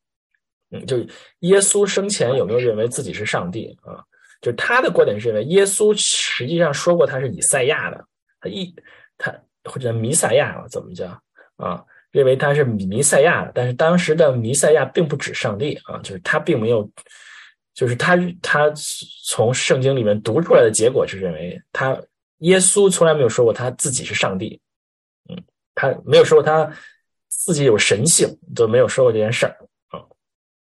[0.70, 0.98] 嗯，就
[1.40, 4.04] 耶稣生前有没有认为自己是上帝啊？
[4.40, 8.04] 就他的观点是认为耶稣实际上说过他是以赛亚的，
[8.40, 8.74] 他一
[9.16, 9.35] 他。
[9.64, 11.07] 或者弥赛亚怎么叫
[11.57, 11.85] 啊？
[12.11, 16.87] 认为他是弥赛亚，但是当时的弥赛亚并不指上帝啊，就是他并没有，
[17.72, 18.70] 就是他他
[19.25, 21.98] 从圣经里面读出来的结果是认为他
[22.40, 24.61] 耶稣从来没有说过他自己是上帝，
[25.31, 25.42] 嗯，
[25.75, 26.70] 他没有说过他
[27.29, 29.57] 自己有神性，都没有说过这件事儿
[29.88, 30.05] 啊，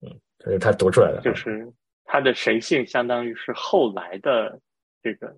[0.00, 1.70] 嗯，这是他读出来的，就是
[2.06, 4.58] 他的神性相当于是后来的
[5.02, 5.36] 这个。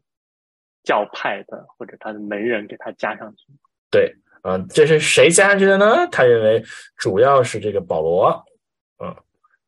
[0.84, 3.44] 教派的或者他的门人给他加上去，
[3.90, 6.06] 对，嗯，这是谁加上去的呢？
[6.10, 6.62] 他认为
[6.96, 8.44] 主要是这个保罗，
[9.02, 9.14] 嗯，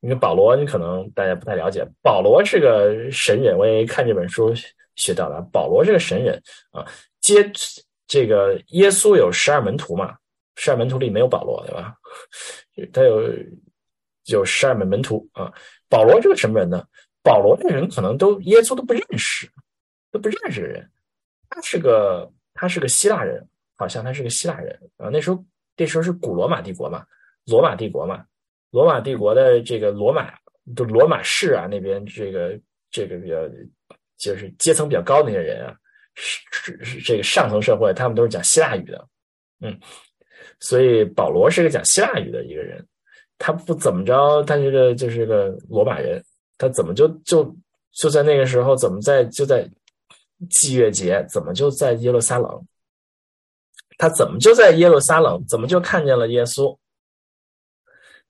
[0.01, 4.55] 因为保罗你可能大家不太了解，保罗是个神人，我也看这本书
[4.97, 6.87] 学到了，保罗是个神人啊。
[7.21, 7.51] 接
[8.07, 10.17] 这个耶稣有十二门徒嘛，
[10.57, 11.95] 十二门徒里没有保罗，对吧？
[12.93, 13.31] 他有
[14.27, 15.53] 有十二门门徒啊。
[15.89, 16.83] 保罗这个什么人呢？
[17.23, 19.47] 保罗这人可能都耶稣都不认识，
[20.11, 20.91] 都不认识的人。
[21.53, 23.45] 他是个，他是个希腊人，
[23.77, 25.11] 好像他是个希腊人啊。
[25.13, 25.45] 那时候，
[25.77, 27.05] 那时候是古罗马帝国嘛，
[27.47, 28.25] 罗马帝国嘛，
[28.71, 30.33] 罗马帝国的这个罗马，
[30.77, 32.59] 就罗马市啊那边这个
[32.89, 33.37] 这个比较，
[34.17, 35.75] 就是阶层比较高的那些人啊，
[36.15, 39.09] 是是是这个上层社会，他们都是讲希腊语的，
[39.61, 39.77] 嗯，
[40.61, 42.87] 所以保罗是个讲希腊语的一个人，
[43.39, 46.25] 他不怎么着，他这个就是个罗马人，
[46.59, 47.53] 他怎么就就
[47.93, 49.69] 就在那个时候，怎么在就在。
[50.49, 52.67] 祭月节怎么就在耶路撒冷？
[53.99, 55.45] 他怎么就在耶路撒冷？
[55.47, 56.79] 怎么就看见了耶稣？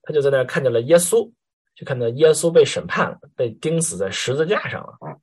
[0.02, 1.30] 他就在那儿看见了耶稣，
[1.76, 5.20] 就看到耶稣被审判了，被钉死在十字架上了。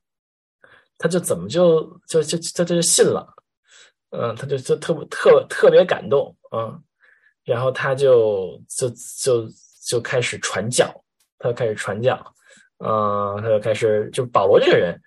[0.96, 3.34] 他就怎么就就就他就信了？
[4.10, 6.80] 嗯，他就就特特特别感动啊！
[7.44, 8.88] 然后他就就
[9.20, 9.46] 就
[9.86, 10.86] 就开始传教，
[11.38, 12.16] 他就开始传教，
[12.78, 14.98] 嗯，他就开始就保罗这个人，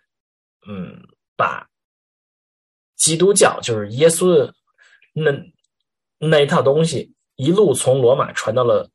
[0.67, 1.01] 嗯，
[1.35, 1.67] 把。
[3.01, 4.53] 基督教就是耶稣的
[5.13, 5.31] 那
[6.19, 8.87] 那一套东西，一路从罗马传到了，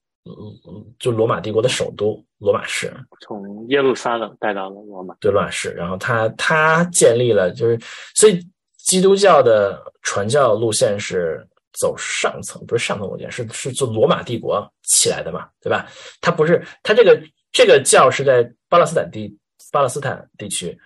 [1.00, 5.70] 就罗马帝国的首都罗马市，从耶路撒冷带到了罗马，对罗马市。
[5.70, 7.76] 然后他他建立了，就是
[8.14, 8.40] 所以
[8.78, 15.84] 基督教的传教路线是走上层，不是上层路线，是是做罗马帝国起来的嘛，对吧？
[16.20, 19.36] 他不是他这个这个教是在巴勒斯坦地
[19.72, 20.78] 巴勒斯坦地区。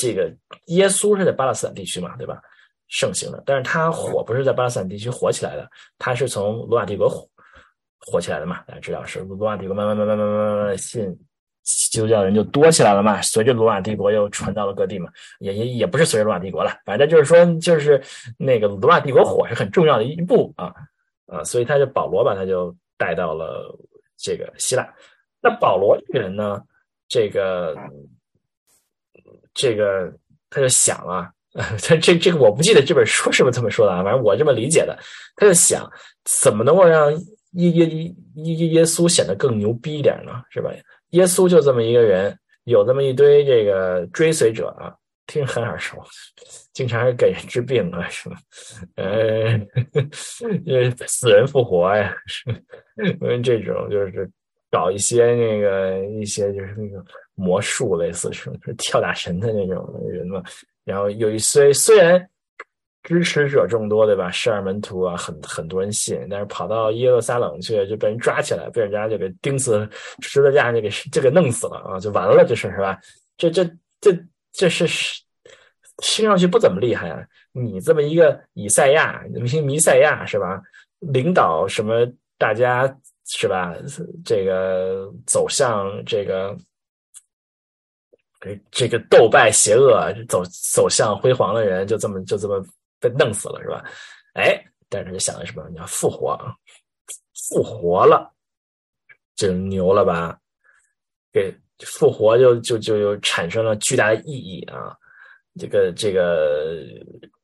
[0.00, 0.32] 这个
[0.68, 2.40] 耶稣是在巴勒斯坦地区嘛，对吧？
[2.88, 7.28] 盛行的，但是他火不是在巴勒斯坦地区火起来的，他是从罗马帝国火
[8.06, 8.62] 火起来的嘛？
[8.66, 11.14] 大家知道是罗马帝国慢慢慢慢慢慢慢慢信
[11.62, 13.20] 基督教人就多起来了嘛？
[13.20, 15.10] 随着罗马帝国又传到了各地嘛？
[15.40, 18.02] 也也也不是随着罗马帝国了，反正就是说，就是
[18.38, 20.74] 那个罗马帝国火是很重要的一步啊
[21.26, 21.44] 啊！
[21.44, 23.78] 所以他就保罗把他就带到了
[24.16, 24.88] 这个希腊。
[25.42, 26.60] 那保罗这个人呢，
[27.06, 27.76] 这个。
[29.54, 30.12] 这个
[30.48, 31.30] 他就想啊，
[31.82, 34.98] 他这这个我不记得这本书是不是这么说的啊，反正我这么理解的。
[35.36, 35.90] 他就想
[36.24, 37.12] 怎么能够让
[37.52, 40.42] 耶耶耶耶耶稣显得更牛逼一点呢？
[40.50, 40.70] 是吧？
[41.10, 44.94] 耶稣就这么一个人，有这么一堆这个追随者啊，
[45.26, 45.96] 听很耳熟，
[46.72, 48.36] 经常是给人治病啊，什么，
[48.94, 49.58] 呃，
[51.08, 52.48] 死人复活呀，是
[53.20, 54.30] 因为这种就是
[54.70, 57.04] 搞一些那个一些就是那个
[57.40, 60.42] 魔术类似是跳大神的那种人嘛，
[60.84, 62.28] 然后有一虽虽然。
[63.02, 64.30] 支持者众多，对吧？
[64.30, 69.88] 十二门徒啊，很很多人信，但是跑到耶路撒冷去，就被人抓起来，被人家就给钉死，
[70.20, 73.00] 十字架就给就给弄死了啊，就完了，这是是吧？
[73.38, 73.64] 这这
[74.02, 74.14] 这
[74.52, 74.84] 这是
[76.02, 77.24] 听上去不怎么厉害啊！
[77.52, 80.60] 你这么一个以赛亚，明星弥赛亚是吧？
[80.98, 82.86] 领导什么大家
[83.24, 83.74] 是吧？
[84.26, 86.54] 这个走向这个
[88.70, 90.42] 这个斗败邪恶，走
[90.74, 92.64] 走向辉煌的人，就这么就这么。
[93.02, 93.82] 被弄死了是吧？
[94.34, 95.66] 哎，但是就想的什么？
[95.70, 96.38] 你要复活，
[97.48, 98.30] 复活了，
[99.34, 100.38] 就牛了吧？
[101.32, 104.94] 给复活就就就就产生了巨大的意义啊！
[105.58, 106.84] 这个这个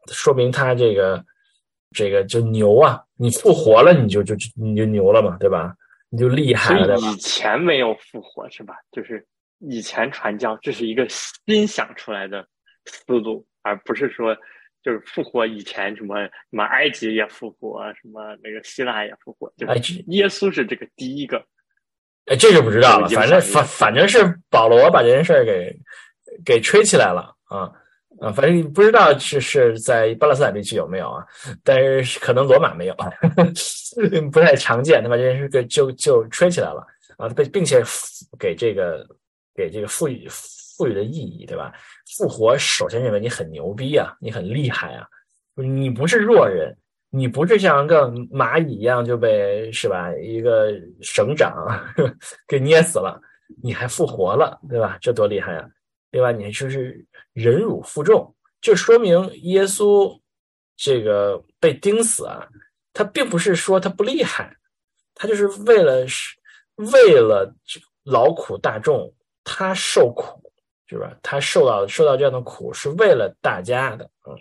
[0.09, 1.25] 说明他这个
[1.93, 3.03] 这个就牛啊！
[3.15, 5.75] 你复活了，你就就你就牛了嘛，对吧？
[6.11, 6.99] 你就厉害了。
[6.99, 8.75] 以前没有复活是吧？
[8.93, 9.27] 就是
[9.69, 12.47] 以前传教这是一个新想出来的
[12.85, 14.37] 思路，而不是说。
[14.83, 19.67] 就是复活以前什么什么埃及也复活，什么那个希腊也复活，就
[20.13, 21.45] 耶稣是这个第一个。
[22.27, 23.09] 哎，这就不知道了。
[23.09, 25.77] 反正反反正是保罗把这件事儿给
[26.45, 27.69] 给吹起来了啊
[28.21, 28.31] 啊！
[28.31, 31.27] 反正不知道是是在巴勒斯坦地区有没有啊，
[31.65, 32.95] 但是可能罗马没有，
[34.31, 35.03] 不太常见。
[35.03, 36.87] 他把这件事给就就吹起来了
[37.19, 37.83] 啊，并并且
[38.39, 39.05] 给这个
[39.57, 40.29] 给这个赋予。
[40.79, 41.73] 赋予的意义，对吧？
[42.19, 45.09] 复活首先认为你很牛逼啊，你很厉害啊，
[45.55, 46.77] 你不是弱人，
[47.09, 50.15] 你不是像个蚂蚁一样就被是吧？
[50.17, 51.67] 一个省长
[52.47, 53.19] 给捏死了，
[53.63, 54.99] 你还复活了，对吧？
[55.01, 55.67] 这多厉害啊！
[56.11, 56.31] 对吧？
[56.31, 60.15] 你就是忍辱负重，就说明耶稣
[60.77, 62.47] 这个被钉死啊，
[62.93, 64.55] 他并不是说他不厉害，
[65.15, 66.37] 他就是为了是
[66.75, 67.51] 为了
[68.05, 69.11] 劳苦大众，
[69.47, 70.43] 他受苦。
[70.89, 71.13] 是吧？
[71.21, 74.39] 他受到受到这样的苦，是为了大家的，嗯，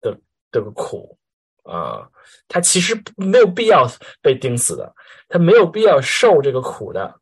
[0.00, 0.18] 的
[0.50, 1.16] 这个苦
[1.62, 2.04] 啊，
[2.48, 3.86] 他其实没有必要
[4.20, 4.92] 被钉死的，
[5.28, 7.14] 他没有必要受这个苦的，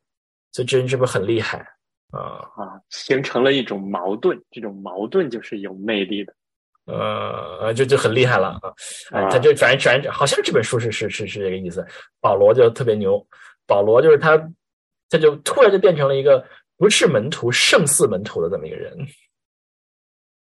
[0.52, 1.58] 所以这人是不是很厉害
[2.12, 2.48] 啊？
[2.56, 6.34] 啊，形成了一种矛盾，这种矛盾就是有魅力的，
[6.86, 8.58] 呃，就就很厉害了
[9.10, 9.28] 啊！
[9.28, 11.86] 他就转转好像这本书是是是是这个意思。
[12.22, 13.22] 保罗就特别牛，
[13.66, 14.34] 保罗就是他，
[15.10, 16.42] 他就突然就变成了一个。
[16.76, 18.92] 不是门徒，胜似门徒的这么一个人，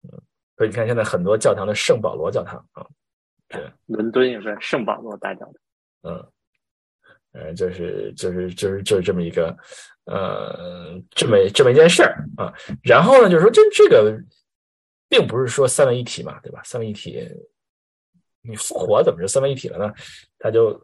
[0.04, 0.10] 嗯，
[0.56, 2.86] 所以你看，现在很多教堂的圣保罗教堂啊，
[3.48, 5.54] 对，伦敦也是圣保罗大教堂，
[6.02, 6.32] 嗯，
[7.32, 9.56] 呃，就是就是就是就是这么一个，
[10.04, 12.54] 呃，这么这么一件事儿啊。
[12.84, 14.16] 然后呢，就是说，这这个
[15.08, 16.62] 并不是说三位一体嘛，对吧？
[16.62, 17.28] 三位一体，
[18.42, 19.92] 你复活怎么就三位一体了呢？
[20.38, 20.80] 他就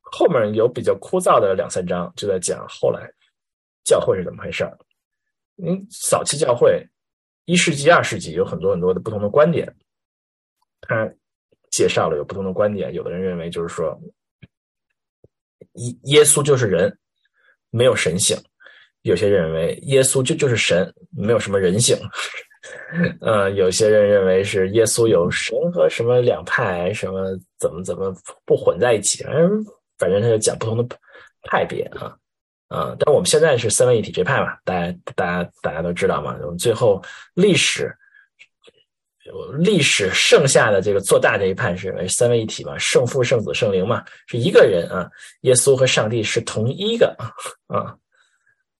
[0.00, 3.12] 后面有比较枯燥的两三章，就在讲后来。
[3.84, 4.78] 教会是怎么回事儿？
[5.62, 6.86] 嗯，早期教会，
[7.44, 9.70] 一世纪、二世纪有很多很多的不同的观点。
[10.80, 11.06] 他
[11.70, 14.00] 介绍了有不同的观点，有的人认为就是说，
[15.74, 16.98] 耶耶稣就是人，
[17.70, 18.36] 没有神性；
[19.02, 21.96] 有些认为耶稣就就是神，没有什么人性。
[23.20, 28.14] 呃，有些人认为是耶稣有神和什么两派，什么怎么怎么
[28.44, 29.22] 不混在一起。
[29.24, 29.64] 反正
[29.98, 30.98] 反正他就讲不同的
[31.42, 32.16] 派别啊。
[32.70, 36.38] 啊，但我们现在是三位一体这派嘛，大家大家大家都知道嘛。
[36.40, 37.02] 我们最后
[37.34, 37.92] 历史
[39.58, 45.10] 历史剩下的这个做大这一派是三位一体嘛，圣父、圣子、圣灵嘛，是一个人啊。
[45.40, 47.14] 耶稣和上帝是同一个
[47.66, 47.98] 啊。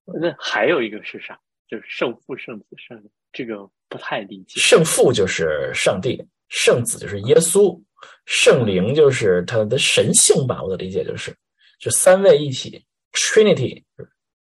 [0.06, 1.36] 那还有一个是啥？
[1.68, 4.60] 就是圣父、圣子、圣灵，这个不太理解。
[4.60, 7.76] 圣父就是上帝，圣子就是耶稣，
[8.24, 10.62] 圣灵就是他的神性吧？
[10.62, 11.36] 我的理解就是，
[11.80, 12.84] 就三位一体。
[13.12, 13.82] Trinity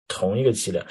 [0.07, 0.83] 同一个系列，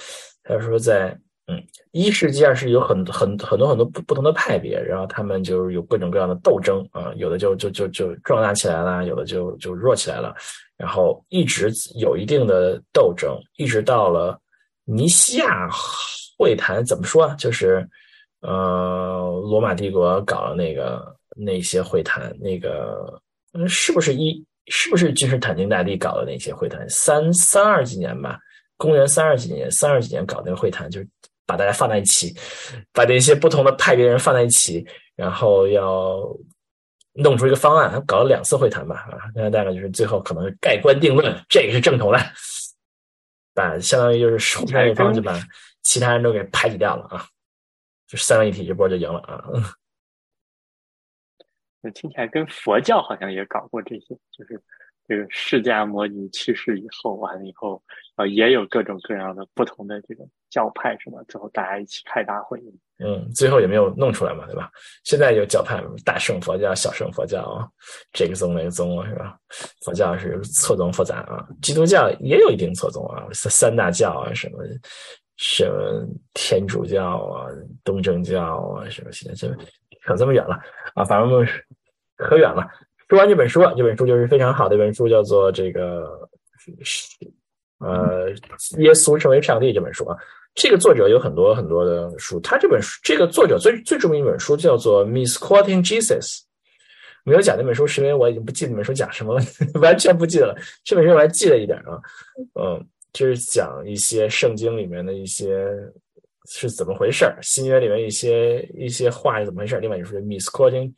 [0.43, 1.63] 他说在嗯
[1.93, 10.35] 一世纪二世有很很很多很多不不同的派别，然后他们就是有各种各样的斗争啊，有的就就就就壮大起来了，有的就就弱起来了，
[10.77, 14.39] 然后一直有一定的斗争，一直到了
[14.85, 15.69] 尼西亚
[16.37, 17.35] 会谈，怎么说啊？
[17.35, 17.89] 就是
[18.41, 23.21] 呃罗马帝国搞了那个那些会谈，那个
[23.53, 24.45] 嗯是不是一？
[24.71, 26.89] 是不是君士坦丁大帝搞的那些会谈？
[26.89, 28.39] 三三二几年吧，
[28.77, 31.09] 公元三二几年，三二几年搞那个会谈，就是
[31.47, 32.35] 把大家放在一起，
[32.93, 36.21] 把那些不同的派别人放在一起，然后要
[37.15, 38.03] 弄出一个方案。
[38.07, 42.19] 搞了两次会谈吧，啊，那大概就是最后可能盖棺定论，这个是正统的，
[43.55, 45.41] 把相当于就是首先一方就把
[45.83, 47.27] 其他人都给排挤掉了啊。
[48.07, 49.45] 就三位一体这波就赢了啊。
[51.81, 54.61] 那听起来跟佛教好像也搞过这些，就是
[55.07, 57.83] 这个释迦摩尼去世以后，完了以后，
[58.17, 62.61] 呃，也有各种各样的不同的这种教派什么，最后大家一起开大会。
[62.99, 64.69] 嗯，最后也没有弄出来嘛，对吧？
[65.05, 67.69] 现在有教派，大圣佛教、小圣佛教啊，
[68.13, 69.39] 这个宗那个宗啊是吧？
[69.85, 74.65] 佛教是错综复杂啊，基督教也有一定错综啊，三三大教啊，什么
[75.37, 77.47] 什么天主教啊、
[77.85, 79.49] 东正教啊，什么现在这
[80.09, 80.59] 扯这么远了
[80.95, 81.47] 啊，反正
[82.17, 82.67] 可远了。
[83.09, 86.29] 说完这本书，这本书就是非常好的一本书，叫做这个
[87.79, 88.31] 呃，
[88.79, 90.17] 耶稣成为上帝这本书啊。
[90.55, 96.19] 这个作者有很多很多的书，他这本书这个作者最最著名一本书叫做《Misquoting Jesus》。
[97.25, 99.45] 没有讲那本书，是因为我已经不记得那本书讲什么了，
[99.81, 100.57] 完全不记得了。
[100.83, 102.01] 这本书我还记得一点啊，
[102.61, 105.69] 嗯，就是讲一些圣经里面的一些
[106.51, 109.81] 是怎么回事儿，新约里面一些一些话是怎么回事儿。
[109.81, 110.93] 另外一本书《Misquoting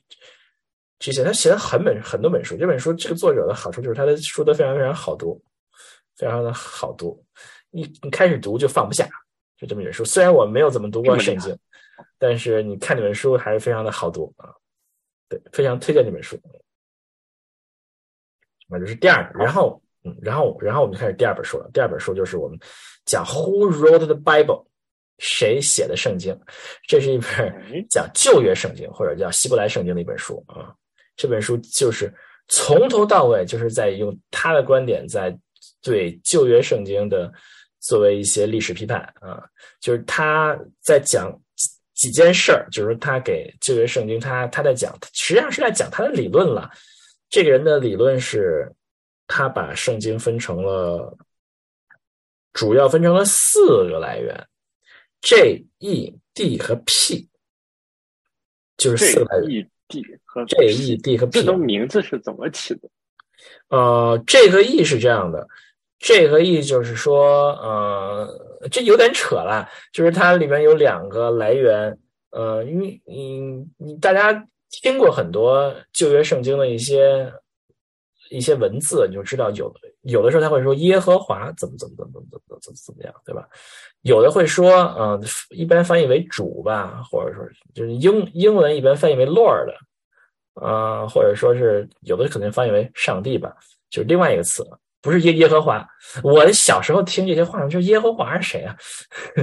[1.01, 2.57] Jesus》，他写了很本很多本书。
[2.57, 5.43] 这本书这个作者的好处就是他的书都非常非常好读，
[6.17, 7.25] 非常的好读，
[7.71, 9.09] 你你开始读就放不下。
[9.57, 11.59] 就这么一本书，虽然我没有怎么读过圣经，
[12.17, 14.55] 但是你看这本书还是非常的好读啊。
[15.29, 16.41] 对，非常推荐这本书。
[18.69, 21.69] 那就是第二，然后，嗯，然后，然后我们就开始第二本书了。
[21.75, 22.59] 第二本书就是我们
[23.05, 24.70] 讲 Who wrote the Bible？
[25.21, 26.37] 谁写的圣经？
[26.89, 30.75] 这是一本讲旧约圣经或者叫希伯来圣经的一本书啊。
[31.15, 32.13] 这本书就是
[32.49, 35.33] 从头到尾就是在用他的观点在
[35.81, 37.33] 对旧约圣经的。
[37.83, 39.43] 作为一些历史批判啊，
[39.81, 46.71] 就是他在讲几几件事儿，就是他给旧约圣经，他他在讲，实际上是在讲他的理论了。
[47.31, 48.71] 这个人的理论是，
[49.27, 51.17] 他把圣经分成了，
[52.53, 54.47] 主要分成了四个来源
[55.23, 57.29] ：J、E、D 和 P，
[58.77, 62.89] 就是四个 E、D 和 J、E、D 和 P，这都名字是怎么起的？
[63.69, 65.47] 呃，J 和 E 是这样的。
[65.99, 71.99] ，J 和 E 就是说，呃，这有点扯了，就是它里面有两个来源，
[72.31, 77.33] 呃，因为你你大家听过很多旧约圣经的一些
[78.31, 83.47] 一些文字，你就知道有有的时候他会说耶和华怎么怎么怎么怎么怎么怎么样，对吧？
[84.03, 89.75] 有的会说，嗯，一般翻译为主吧，或者说就是英英文一般翻译为 Lord，
[90.55, 93.55] 呃，或者说是有的可能翻译为上帝吧，
[93.91, 94.67] 就是另外一个词。
[95.03, 95.83] 不是耶耶和华，
[96.23, 98.77] 我小时候听这些话，就是耶和华是谁啊？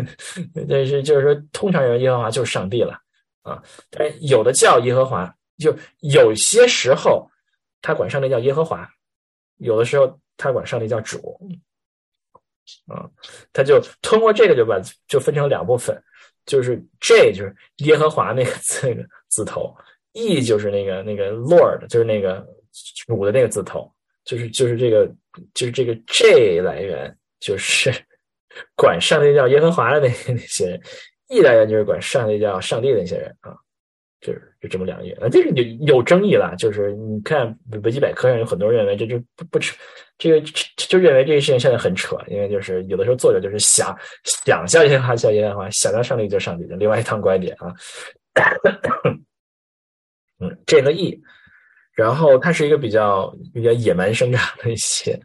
[0.70, 2.94] 但是就是说，通常认为耶和华就是上帝了
[3.42, 3.60] 啊。
[3.90, 7.28] 但有的叫耶和华，就有些时候
[7.82, 8.88] 他管上帝叫耶和华，
[9.58, 11.40] 有的时候他管上帝叫主
[12.88, 13.10] 啊。
[13.54, 16.02] 他就通过这个就把就分成两部分，
[16.46, 19.76] 就是 J 就是耶和华那个字那个字头
[20.14, 22.46] ，E 就是那个那个 Lord 就是那个
[23.06, 23.92] 主的那个字头。
[24.26, 25.08] 就是就是这个
[25.54, 27.90] 就是这个 J 来源就是
[28.76, 30.82] 管上帝叫耶和华的那那些人
[31.30, 33.56] ，E 来源就是管上帝叫上帝的那些人啊，
[34.22, 35.64] 就是就这么两个啊，这个有
[35.96, 36.56] 有争议了。
[36.58, 39.76] 就是你看维基百科上有很多人认为这就不不扯，
[40.18, 40.42] 这个
[40.76, 47.74] 就认为这个事情现在很扯，因为就是有的时候作者就是想想叫耶和华叫耶和华，想到上帝就上帝的另外一套观点啊。
[50.40, 51.20] 嗯这个 E。
[51.94, 55.20] 然后它是一个比较比较野蛮生长的一些，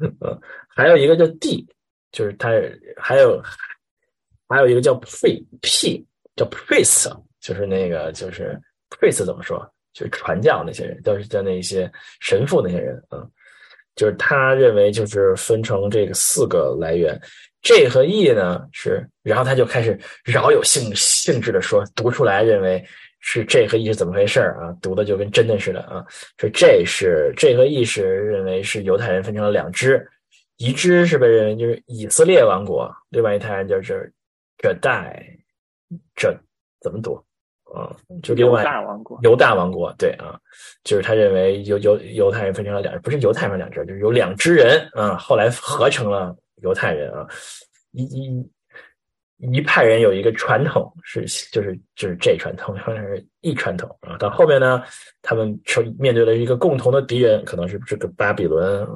[0.00, 1.66] 嗯，还有一个叫 D，
[2.12, 2.50] 就是它
[2.96, 3.42] 还有
[4.48, 9.58] 还有一个叫 P P 叫 Priest，就是那个就是 Priest 怎么说？
[9.92, 13.26] 就是传教那些人，都是叫那些神父那些人啊，
[13.94, 17.20] 就是他认为就是分成这个四个来源
[17.60, 22.82] ，J 和 E 呢是，然后他就开始饶有兴兴致的说，读出来认为。
[23.24, 24.76] 是 J 和 E 是怎么回事啊？
[24.82, 26.04] 读的就跟真的似的啊！
[26.38, 30.04] 说 J 是 J 和 E 是认为是犹太人分成了两支，
[30.56, 34.12] 一支是被认为就是以色列王国，另外一派就是
[34.58, 35.24] 这代
[36.16, 36.36] 这
[36.80, 37.24] 怎么读
[37.72, 37.94] 啊？
[38.22, 40.38] 就另外犹大王国，犹大王国对啊，
[40.84, 47.26] 就是他认为犹犹犹太人分成了两，不是犹太人两支，就是有两支人啊，后来合成了犹太人啊，
[47.92, 48.50] 一一。
[49.50, 54.16] 一派人有一个传统是，就是就是这传统，好像是一传统啊。
[54.16, 54.80] 到后面呢，
[55.20, 58.86] 他们受面对了一个共同的敌人，可能是这个巴比伦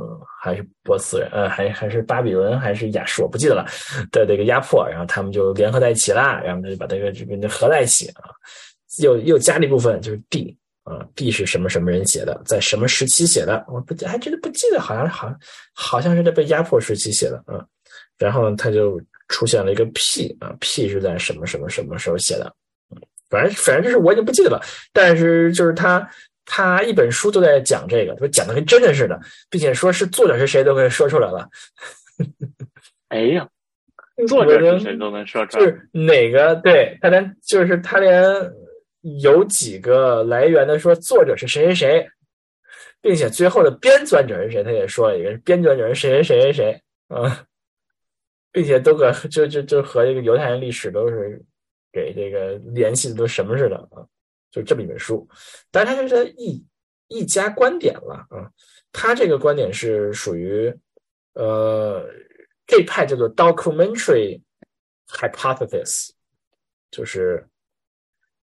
[0.41, 3.67] 还是波斯人，呃，还还是巴比伦还是亚述，我不记得了
[4.13, 8.31] 的这个压迫，然后他们就联合在一起啦，然后他就把这个这个合在一起啊。
[9.03, 15.35] 又又加了一部分，就是 D 啊，D 是什么什么人写的，在什么时期写的，我不还真的不记得，好像好
[15.75, 17.67] 好像是在被压迫时期写的啊。
[18.17, 19.01] 然后他就。
[19.29, 22.53] 出现了一个 P 啊，P 是在什么什么什么时候写的？
[23.29, 24.61] 反正反正就是我已经不记得了，
[24.93, 26.09] 但是就是他
[26.45, 29.20] 他一本书都在讲这个，说讲的跟真的似的，
[29.51, 31.49] 并且说是作者是谁都可以说出来了。
[33.09, 33.49] 哎呀，
[34.29, 38.24] 作者是谁都能说出来，就是哪个对他连就是他连
[39.20, 42.09] 有几个来源的说作者是谁谁谁，
[43.03, 47.45] 并且最后的编纂者是谁，他也说了一个编纂者是谁谁谁谁谁啊，
[48.57, 51.45] 并且都和就就就和这个犹太人历史都是。
[51.93, 54.05] 给这个联系的都什么似的啊？
[54.51, 55.27] 就这么一本书，
[55.71, 56.63] 但是他是一
[57.09, 58.53] 一家观点了啊。
[58.93, 60.71] 他这个观点是属于
[61.33, 62.07] 呃
[62.67, 64.39] 这派叫做 documentary
[65.09, 66.11] hypothesis，
[66.91, 67.43] 就是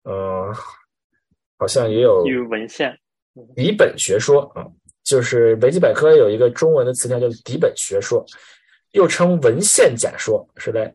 [0.03, 0.53] 呃
[1.57, 2.97] 好像也有文献
[3.53, 4.65] 底本学说啊，
[5.03, 8.25] 就是维基百科有一个中文的词条叫底本学说，
[8.91, 10.93] 又称文献假说，是在。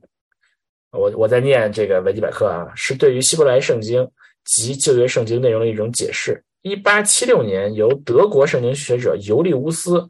[0.91, 4.11] 我我在念这个维基百科啊，是对于希伯来圣经
[4.45, 6.43] 及旧约圣经内容的一种解释。
[6.63, 9.99] 一八七六年，由德国圣经学者尤利乌斯·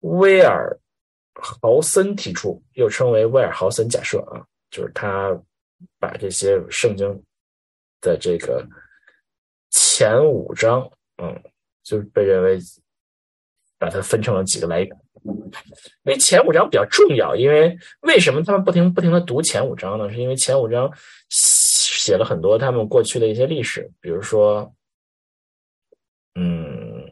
[0.00, 0.78] 威尔
[1.34, 5.36] 豪森提出，又称为威尔豪森假设啊，就是他
[5.98, 7.08] 把这些圣经
[8.00, 8.64] 的这个
[9.70, 10.88] 前五章，
[11.20, 11.42] 嗯，
[11.82, 12.58] 就是被认为
[13.78, 15.01] 把它分成了几个来源。
[15.24, 20.10] 因为前五章比较重要，因为为什么他们不停不停的读前五章呢？
[20.10, 20.90] 是因为前五章
[21.30, 24.74] 写了很多他们过去的一些历史，比如说，
[26.34, 27.06] 嗯，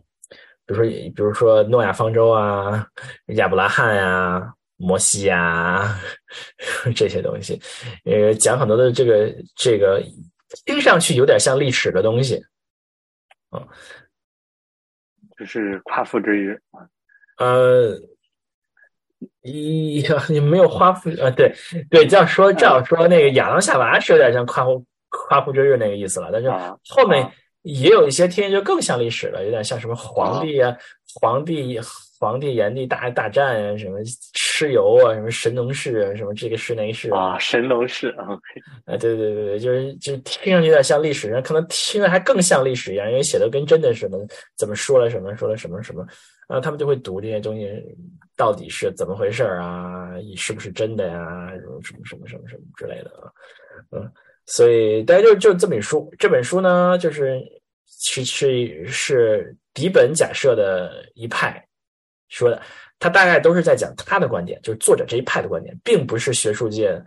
[0.67, 2.87] 比如说，比如说诺亚方舟啊，
[3.27, 5.97] 亚伯拉罕呀，摩西呀
[6.97, 7.61] 这些东西，
[8.05, 10.03] 呃，讲很多的这个这个
[10.65, 12.43] 听上去有点像历史的东西，
[13.51, 13.63] 啊，
[15.39, 16.61] 就是夸父之日。
[17.41, 17.99] 呃，
[19.43, 21.29] 一你没有夸父啊？
[21.31, 21.53] 对
[21.91, 26.49] 对，这样说这样说，那个亚当夏娃是有点像夸父夸父追日那个意思了，但是
[26.89, 27.29] 后面
[27.63, 30.77] 也有一些听就更像历史了，有点像什么皇帝啊，
[31.21, 31.81] 皇帝。
[32.21, 33.99] 皇帝炎帝大大战啊，什么
[34.35, 38.39] 蚩尤啊，什么神农氏啊，什么这个是那个氏啊，神农氏啊，
[38.85, 44.19] 啊，对对对对，就是就听上去有点像历史，可能听着还更像历史一样，因为写的跟真的似的，
[44.59, 46.07] 怎么说了什么，说了什么什么，
[46.51, 47.71] 然后他们就会读这些东西
[48.37, 53.31] 到底是怎么回事啊，是不是真的呀，什么什么什么什么什么之类的啊，
[53.93, 54.11] 嗯，
[54.47, 57.41] 所以大家就就这本书，这本书呢，就是
[57.87, 61.65] 是是是底本假设的一派。
[62.29, 62.61] 说的，
[62.99, 67.01] 他大概都是在讲他的观点，就是作者这一派的观点，并不是学术界，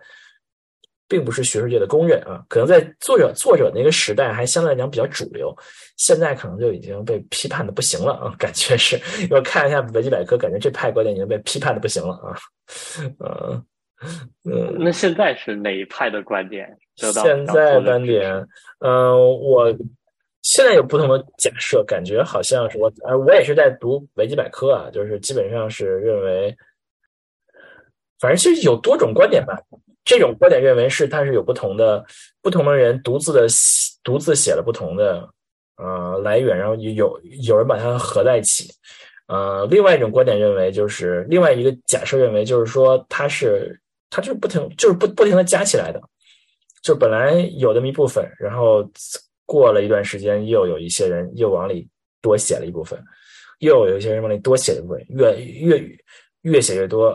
[1.13, 2.43] 并不是学术界的公认啊。
[2.49, 5.55] 可能在作者作者那个时代还相对来讲比较主流，
[5.97, 8.33] 现在可能就已经被批判的不行了啊。
[8.39, 8.99] 感觉是，
[9.29, 12.35] 我看一下维基百科，感觉这派观点已经被批判的不行了啊。
[13.19, 13.63] 嗯
[14.43, 16.67] 嗯，那现在是哪一派的观点？
[16.95, 17.13] 现
[17.45, 18.33] 在观点，
[18.79, 19.71] 嗯，我。
[20.45, 26.53] 现在有不同的假设，感觉好像是我，呃，我也是在读维基百科啊，就是基本上是认为，
[28.23, 29.53] 反正其实有多种观点吧。
[30.05, 32.01] 这种观点认为是它是有不同的，
[32.41, 33.45] 不同的人独自的
[34.01, 35.27] 独自写了不同的
[35.75, 38.71] 呃来源，然后有有人把它合在一起。
[39.27, 43.77] 呃，另外一种观点认为就是另外一个假设认为就是说它是
[44.09, 46.01] 它就是不停就是不不停的加起来的，
[46.81, 48.89] 就本来有那么一部分，然后。
[49.45, 51.85] 过了一段时间，又有一些人又往里
[52.21, 52.97] 多写了一部分，
[53.59, 55.97] 又有一些人往里多写一部分，越越
[56.43, 57.13] 越写越多，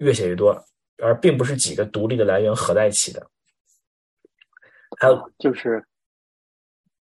[0.00, 0.52] 越写越多，
[0.98, 3.26] 而并不是几个独立的来源合在一起的。
[4.98, 5.82] 还有就是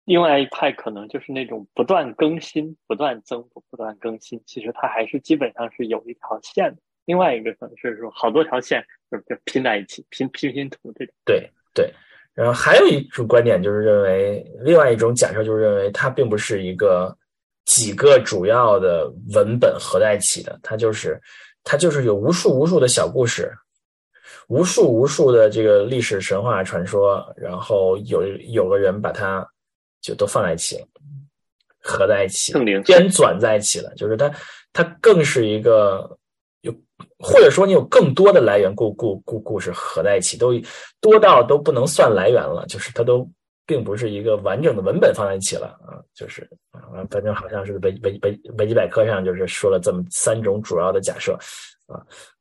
[0.04, 6.80] 另外一派，可能就是那种不断更新、不断增补、不断更新，其实它还是基本上是有一条线的。
[7.04, 11.14] 另外一个可能是说好多条线就就拼在一起，拼拼拼图这种。
[11.24, 11.92] 对对。
[12.32, 17.16] 然后还有一种观点就是认为，另外一种假设就是认为它并不是一个
[17.64, 21.20] 几个主要的文本合在一起的，它就是
[21.64, 23.52] 它就是有无数无数的小故事，
[24.48, 29.44] 无数无数的这个历史神话传说，然后有有个人把它
[30.00, 30.86] 就都放在一起了，
[31.80, 34.30] 合在一起，编纂在一起了，就是它
[34.72, 36.18] 它更是一个
[36.60, 36.72] 有。
[37.18, 40.52] 或者说你有更多的来源故故故故事合在一起，都
[41.00, 43.28] 多到都不能算来源了，就是它都
[43.66, 51.32] 并不是一个完整的文本放在一起了啊，就是啊，反正好像是维维维维基百科上就是说了这么三种主要的假设
[51.86, 52.00] 啊，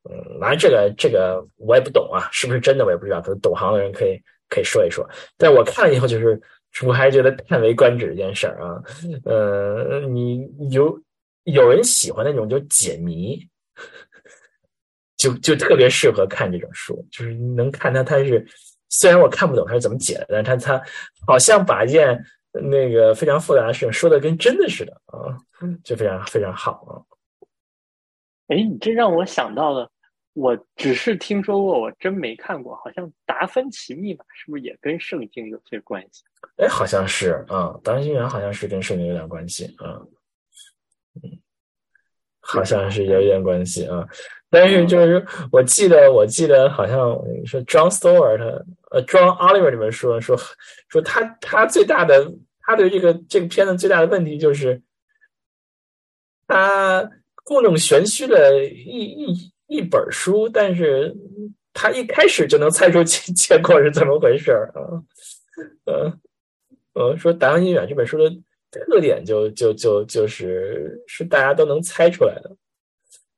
[0.10, 4.20] 嗯，反正这个这个我也不懂啊，是不是真的我也不知道，可能懂行的人可以
[4.50, 5.08] 可以说一说，
[5.38, 6.40] 但我看了以后就是
[6.86, 8.84] 我还是觉得叹为观止这件事儿啊，
[9.26, 11.00] 呃，你有
[11.44, 13.40] 有人喜欢那种就解谜。
[15.16, 18.46] 就就特别适合看这种书，就是能看他他是
[18.96, 20.86] 虽然我看不懂他是怎么解的，但是他他
[21.26, 25.34] 好像把一件那个非常复杂的事情说的跟真的似的啊，
[25.84, 26.94] 就非常非常好啊。
[28.48, 29.90] 哎，你这让我想到了，
[30.34, 32.76] 我只是听说过，我真没看过。
[32.76, 36.24] 好像《达芬奇密码》是不是也跟圣经有些关系？
[36.58, 40.06] 哎，好像是啊，《达芬奇密码》好像是跟圣经有点关系啊。
[41.16, 41.42] 嗯，
[42.42, 44.08] 好像是有一点关系啊。
[44.54, 46.98] 但是就是我记得，我记得好像
[47.44, 48.40] 说 John Stewart，
[48.92, 50.38] 呃，John Oliver 里面说说
[50.90, 52.32] 说他他最大的
[52.62, 54.80] 他对这个这个片子最大的问题就是
[56.48, 57.10] 他
[57.44, 61.12] 故弄玄虚了一一一本书，但是
[61.74, 65.02] 他一开始就能猜出结结果是怎么回事儿啊，
[65.86, 66.14] 呃
[66.94, 68.30] 呃，说《达芬奇远》这本书的
[68.70, 72.56] 特点就就就就是是大家都能猜出来的。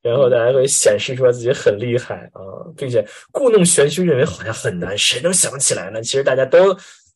[0.06, 2.40] 然后大家会显示出来自己很厉害啊，
[2.78, 6.00] 并且故弄玄虚，认为好像很难，谁能想起来呢？
[6.04, 6.72] 其实大家都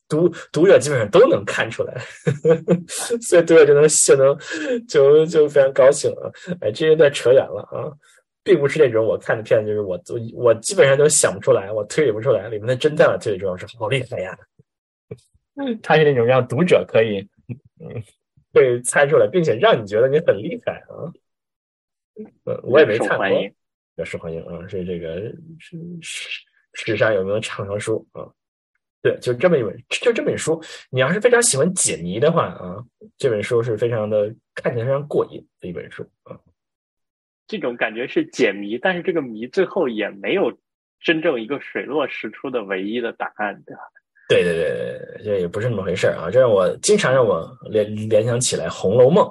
[0.08, 2.76] 读读者基本上都能看出来，呵 呵
[3.22, 6.32] 所以读者就能就能就就非常高兴了！
[6.62, 7.94] 哎，这有点扯远了啊，
[8.44, 14.36] 并不是那种我看的片子，就是我我我基本上都想不出来，我推理不出来里面的侦探，推理出来是好厉害呀！
[15.84, 17.20] 他是那种让读者可以
[17.80, 18.02] 嗯
[18.52, 21.06] 会猜出来，并且让你觉得你很厉害啊。
[22.46, 23.54] 呃，我也没看过，比
[23.98, 25.20] 较受欢迎啊，是这个
[25.60, 26.30] 是史
[26.74, 28.28] 史上有名的畅销书啊。
[29.02, 32.84] 对，就这么一本，就这本书，你要是非常喜欢解谜的话啊，
[33.18, 36.38] 这本书是非常的看起来非常过瘾的一本书啊。
[37.48, 40.52] 这种感觉是解谜，但是这个谜最后也没有
[41.00, 43.82] 真正一个水落石出的唯一的答案，对吧？
[44.28, 46.30] 对对对对，这也不是那么回事啊。
[46.30, 49.26] 这让我经常让我联联想起来《红楼梦》。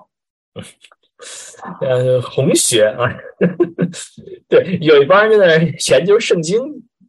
[1.81, 3.13] 呃，红学啊，
[4.49, 6.61] 对，有一帮人在那研究圣经。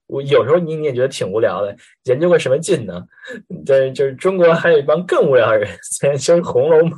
[0.08, 3.06] 我有时候你你也觉得挺无聊的，研究个什么劲呢？
[3.64, 5.70] 对，就是中国还有一帮更无聊的人
[6.02, 6.92] 在研究《红楼梦》，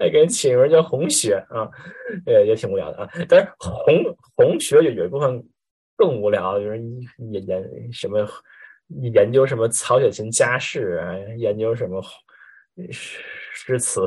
[0.00, 1.70] 还给人起名叫红学啊，
[2.26, 3.08] 呃，也挺无聊的啊。
[3.28, 5.40] 但是红红学有有一部分
[5.96, 6.82] 更无聊，就是
[7.30, 8.28] 研研什么
[9.12, 12.02] 研究什么曹雪芹家世啊，研究什么。
[13.54, 14.02] 诗词，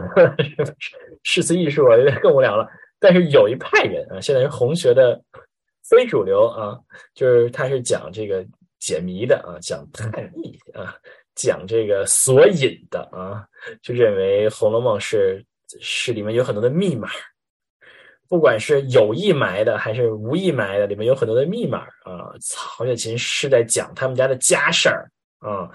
[1.24, 2.68] 诗词艺术啊，有点更无聊了。
[3.00, 5.20] 但是有一派人啊，现在是红学的
[5.90, 6.78] 非主流啊，
[7.16, 8.46] 就是他是讲这个
[8.78, 10.96] 解谜的啊，讲探秘啊，
[11.34, 13.48] 讲这个索引的啊，
[13.82, 15.44] 就认为《红楼梦》是
[15.80, 17.10] 是里面有很多的密码，
[18.28, 22.34] 不管是有意埋的还是无意埋的，里面有很多的密码啊。
[22.42, 25.10] 曹雪芹是在讲他们家的家事儿。
[25.40, 25.70] 啊，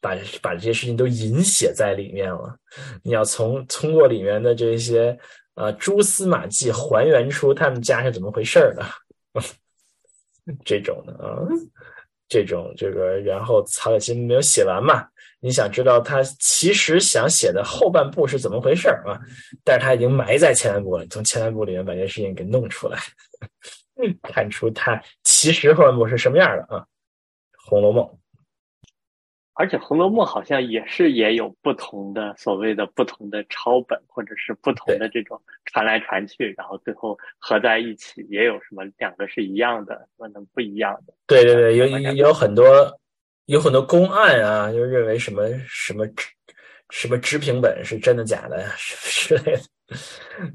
[0.00, 2.56] 把把这些事情都隐写在里面了。
[3.02, 5.18] 你要从通过里面的这些
[5.54, 8.84] 呃蛛丝马迹，还原出他们家是怎么回事的。
[10.64, 11.42] 这种的啊，
[12.28, 15.06] 这种这个，然后曹雪芹没有写完嘛？
[15.42, 19.18] 你想知道他其实想写的后半部是怎么回事啊？
[19.64, 22.98] 但是他已经埋在前半部了，从前半部里面把这些事情给弄出来，
[24.22, 26.80] 看出他其实后半部是什么样的啊？
[27.68, 28.04] 《红楼梦》。
[29.60, 41.12] 而且《红楼梦》好像也是也有不同的所谓的不同的抄本，或者是不同的这种传来传去，然后最后合在一起，也有什么两个是一样的，可能不一样的。
[41.26, 42.64] 对对对，有有很多
[43.44, 46.06] 有很多公案啊，就认为什么什么
[46.88, 49.60] 什么知评本是真的假的呀 之类的。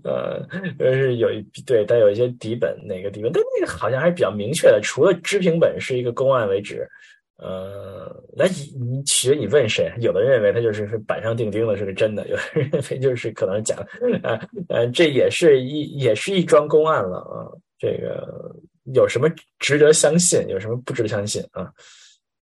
[0.04, 0.42] 呃，
[0.80, 3.32] 就是有一对，但有一些底本，哪个底本？
[3.32, 6.90] 但那个好像还是比较明确的，除了知评本是一个公案为止。
[7.38, 14.30] 呃，那你你其实你问谁，有的人认为他就是是板上钉钉的，是个真的；有的人认为就是可能假的。
[14.30, 17.52] 啊，呃，这也是一也是一桩公案了啊。
[17.78, 18.56] 这个
[18.94, 19.30] 有什么
[19.60, 21.70] 值得相信，有什么不值得相信啊？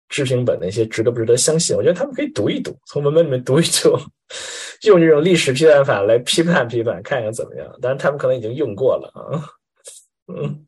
[0.09, 1.75] 知评本那些值得不值得相信？
[1.77, 3.95] 我觉得他们可以读一读，从文本里面读一读，
[4.87, 7.67] 用这种历史批判法来批判批判，看看怎么样。
[7.79, 9.37] 当然，他们可能已经用过了啊。
[10.33, 10.65] 嗯。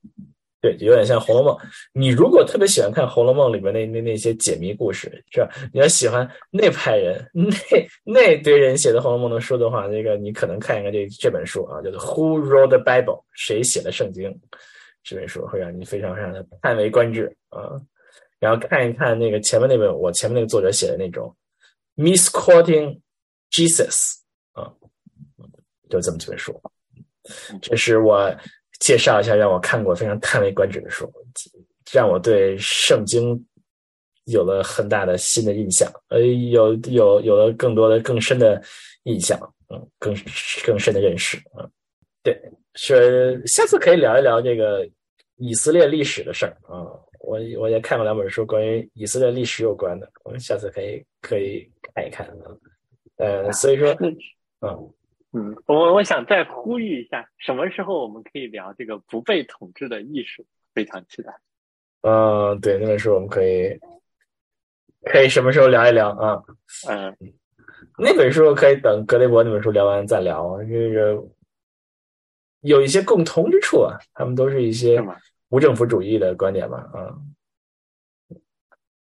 [0.62, 1.56] 对，有点像《红楼梦》。
[1.92, 5.50] 你如果特别喜欢看《红楼梦》里面那那那些解谜故事，是吧？
[5.74, 7.52] 你要喜欢那派人那
[8.04, 13.22] 那堆人写的《红楼梦》的书的话，那个你可能看一看这这本书啊，叫做《Who Wrote the Bible》？
[13.34, 14.40] 谁写的圣经？
[15.04, 17.82] 这本书会让你非常非常的叹为观止啊。
[18.40, 21.36] 然后看一看那个前面那本我前面那个作者写的那种
[22.04, 23.00] 《Misquoting
[23.50, 24.14] Jesus》
[24.62, 24.72] 啊，
[25.90, 26.62] 就这么几本书。
[27.64, 28.32] 这是我。
[28.82, 31.10] 介绍一下让我看过非常叹为观止的书，
[31.94, 33.40] 让我对圣经
[34.26, 38.62] 有了很大的新的印象，呃，有有有了更多的更深的
[39.04, 40.14] 印象，嗯，更
[40.66, 41.72] 更深的认识，嗯，
[42.24, 42.36] 对，
[42.74, 44.90] 是下次可以聊一聊这个
[45.38, 52.50] 以色列历史的事儿啊，我我也看过两本书，关于以色列历史有关的，我们下次可以可以看一看啊。
[53.18, 53.96] 呃，所以说，
[54.62, 54.94] 嗯
[55.34, 60.46] 嗯，我我想再呼吁一下，什么时候我们可以聊这个不被统治的艺术？
[60.74, 61.34] 非常期待。
[62.02, 63.80] 嗯，对，那本书我们可以
[65.04, 66.44] 可以什么时候聊一聊啊？
[66.90, 67.16] 嗯，
[67.98, 71.24] 那本书可以等格雷伯那本书聊完再聊，这个
[72.62, 75.02] 有一些共通之处啊，他们都是一些
[75.50, 77.16] 无政府主义的观点吧，啊。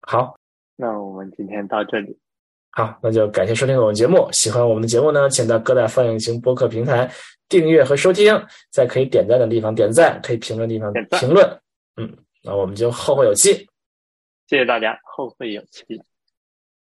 [0.01, 0.39] 好，
[0.75, 2.17] 那我们今天到这里。
[2.71, 4.29] 好，那就感谢收听我们节目。
[4.31, 7.09] 喜欢我们的节目呢，请到各大放映型播客平台
[7.49, 8.39] 订阅和收听，
[8.71, 11.45] 在可以点赞的地方点赞，可以评论地方评论。
[11.97, 13.67] 嗯，那我们就后会有期。
[14.47, 16.01] 谢谢大家，后会有期。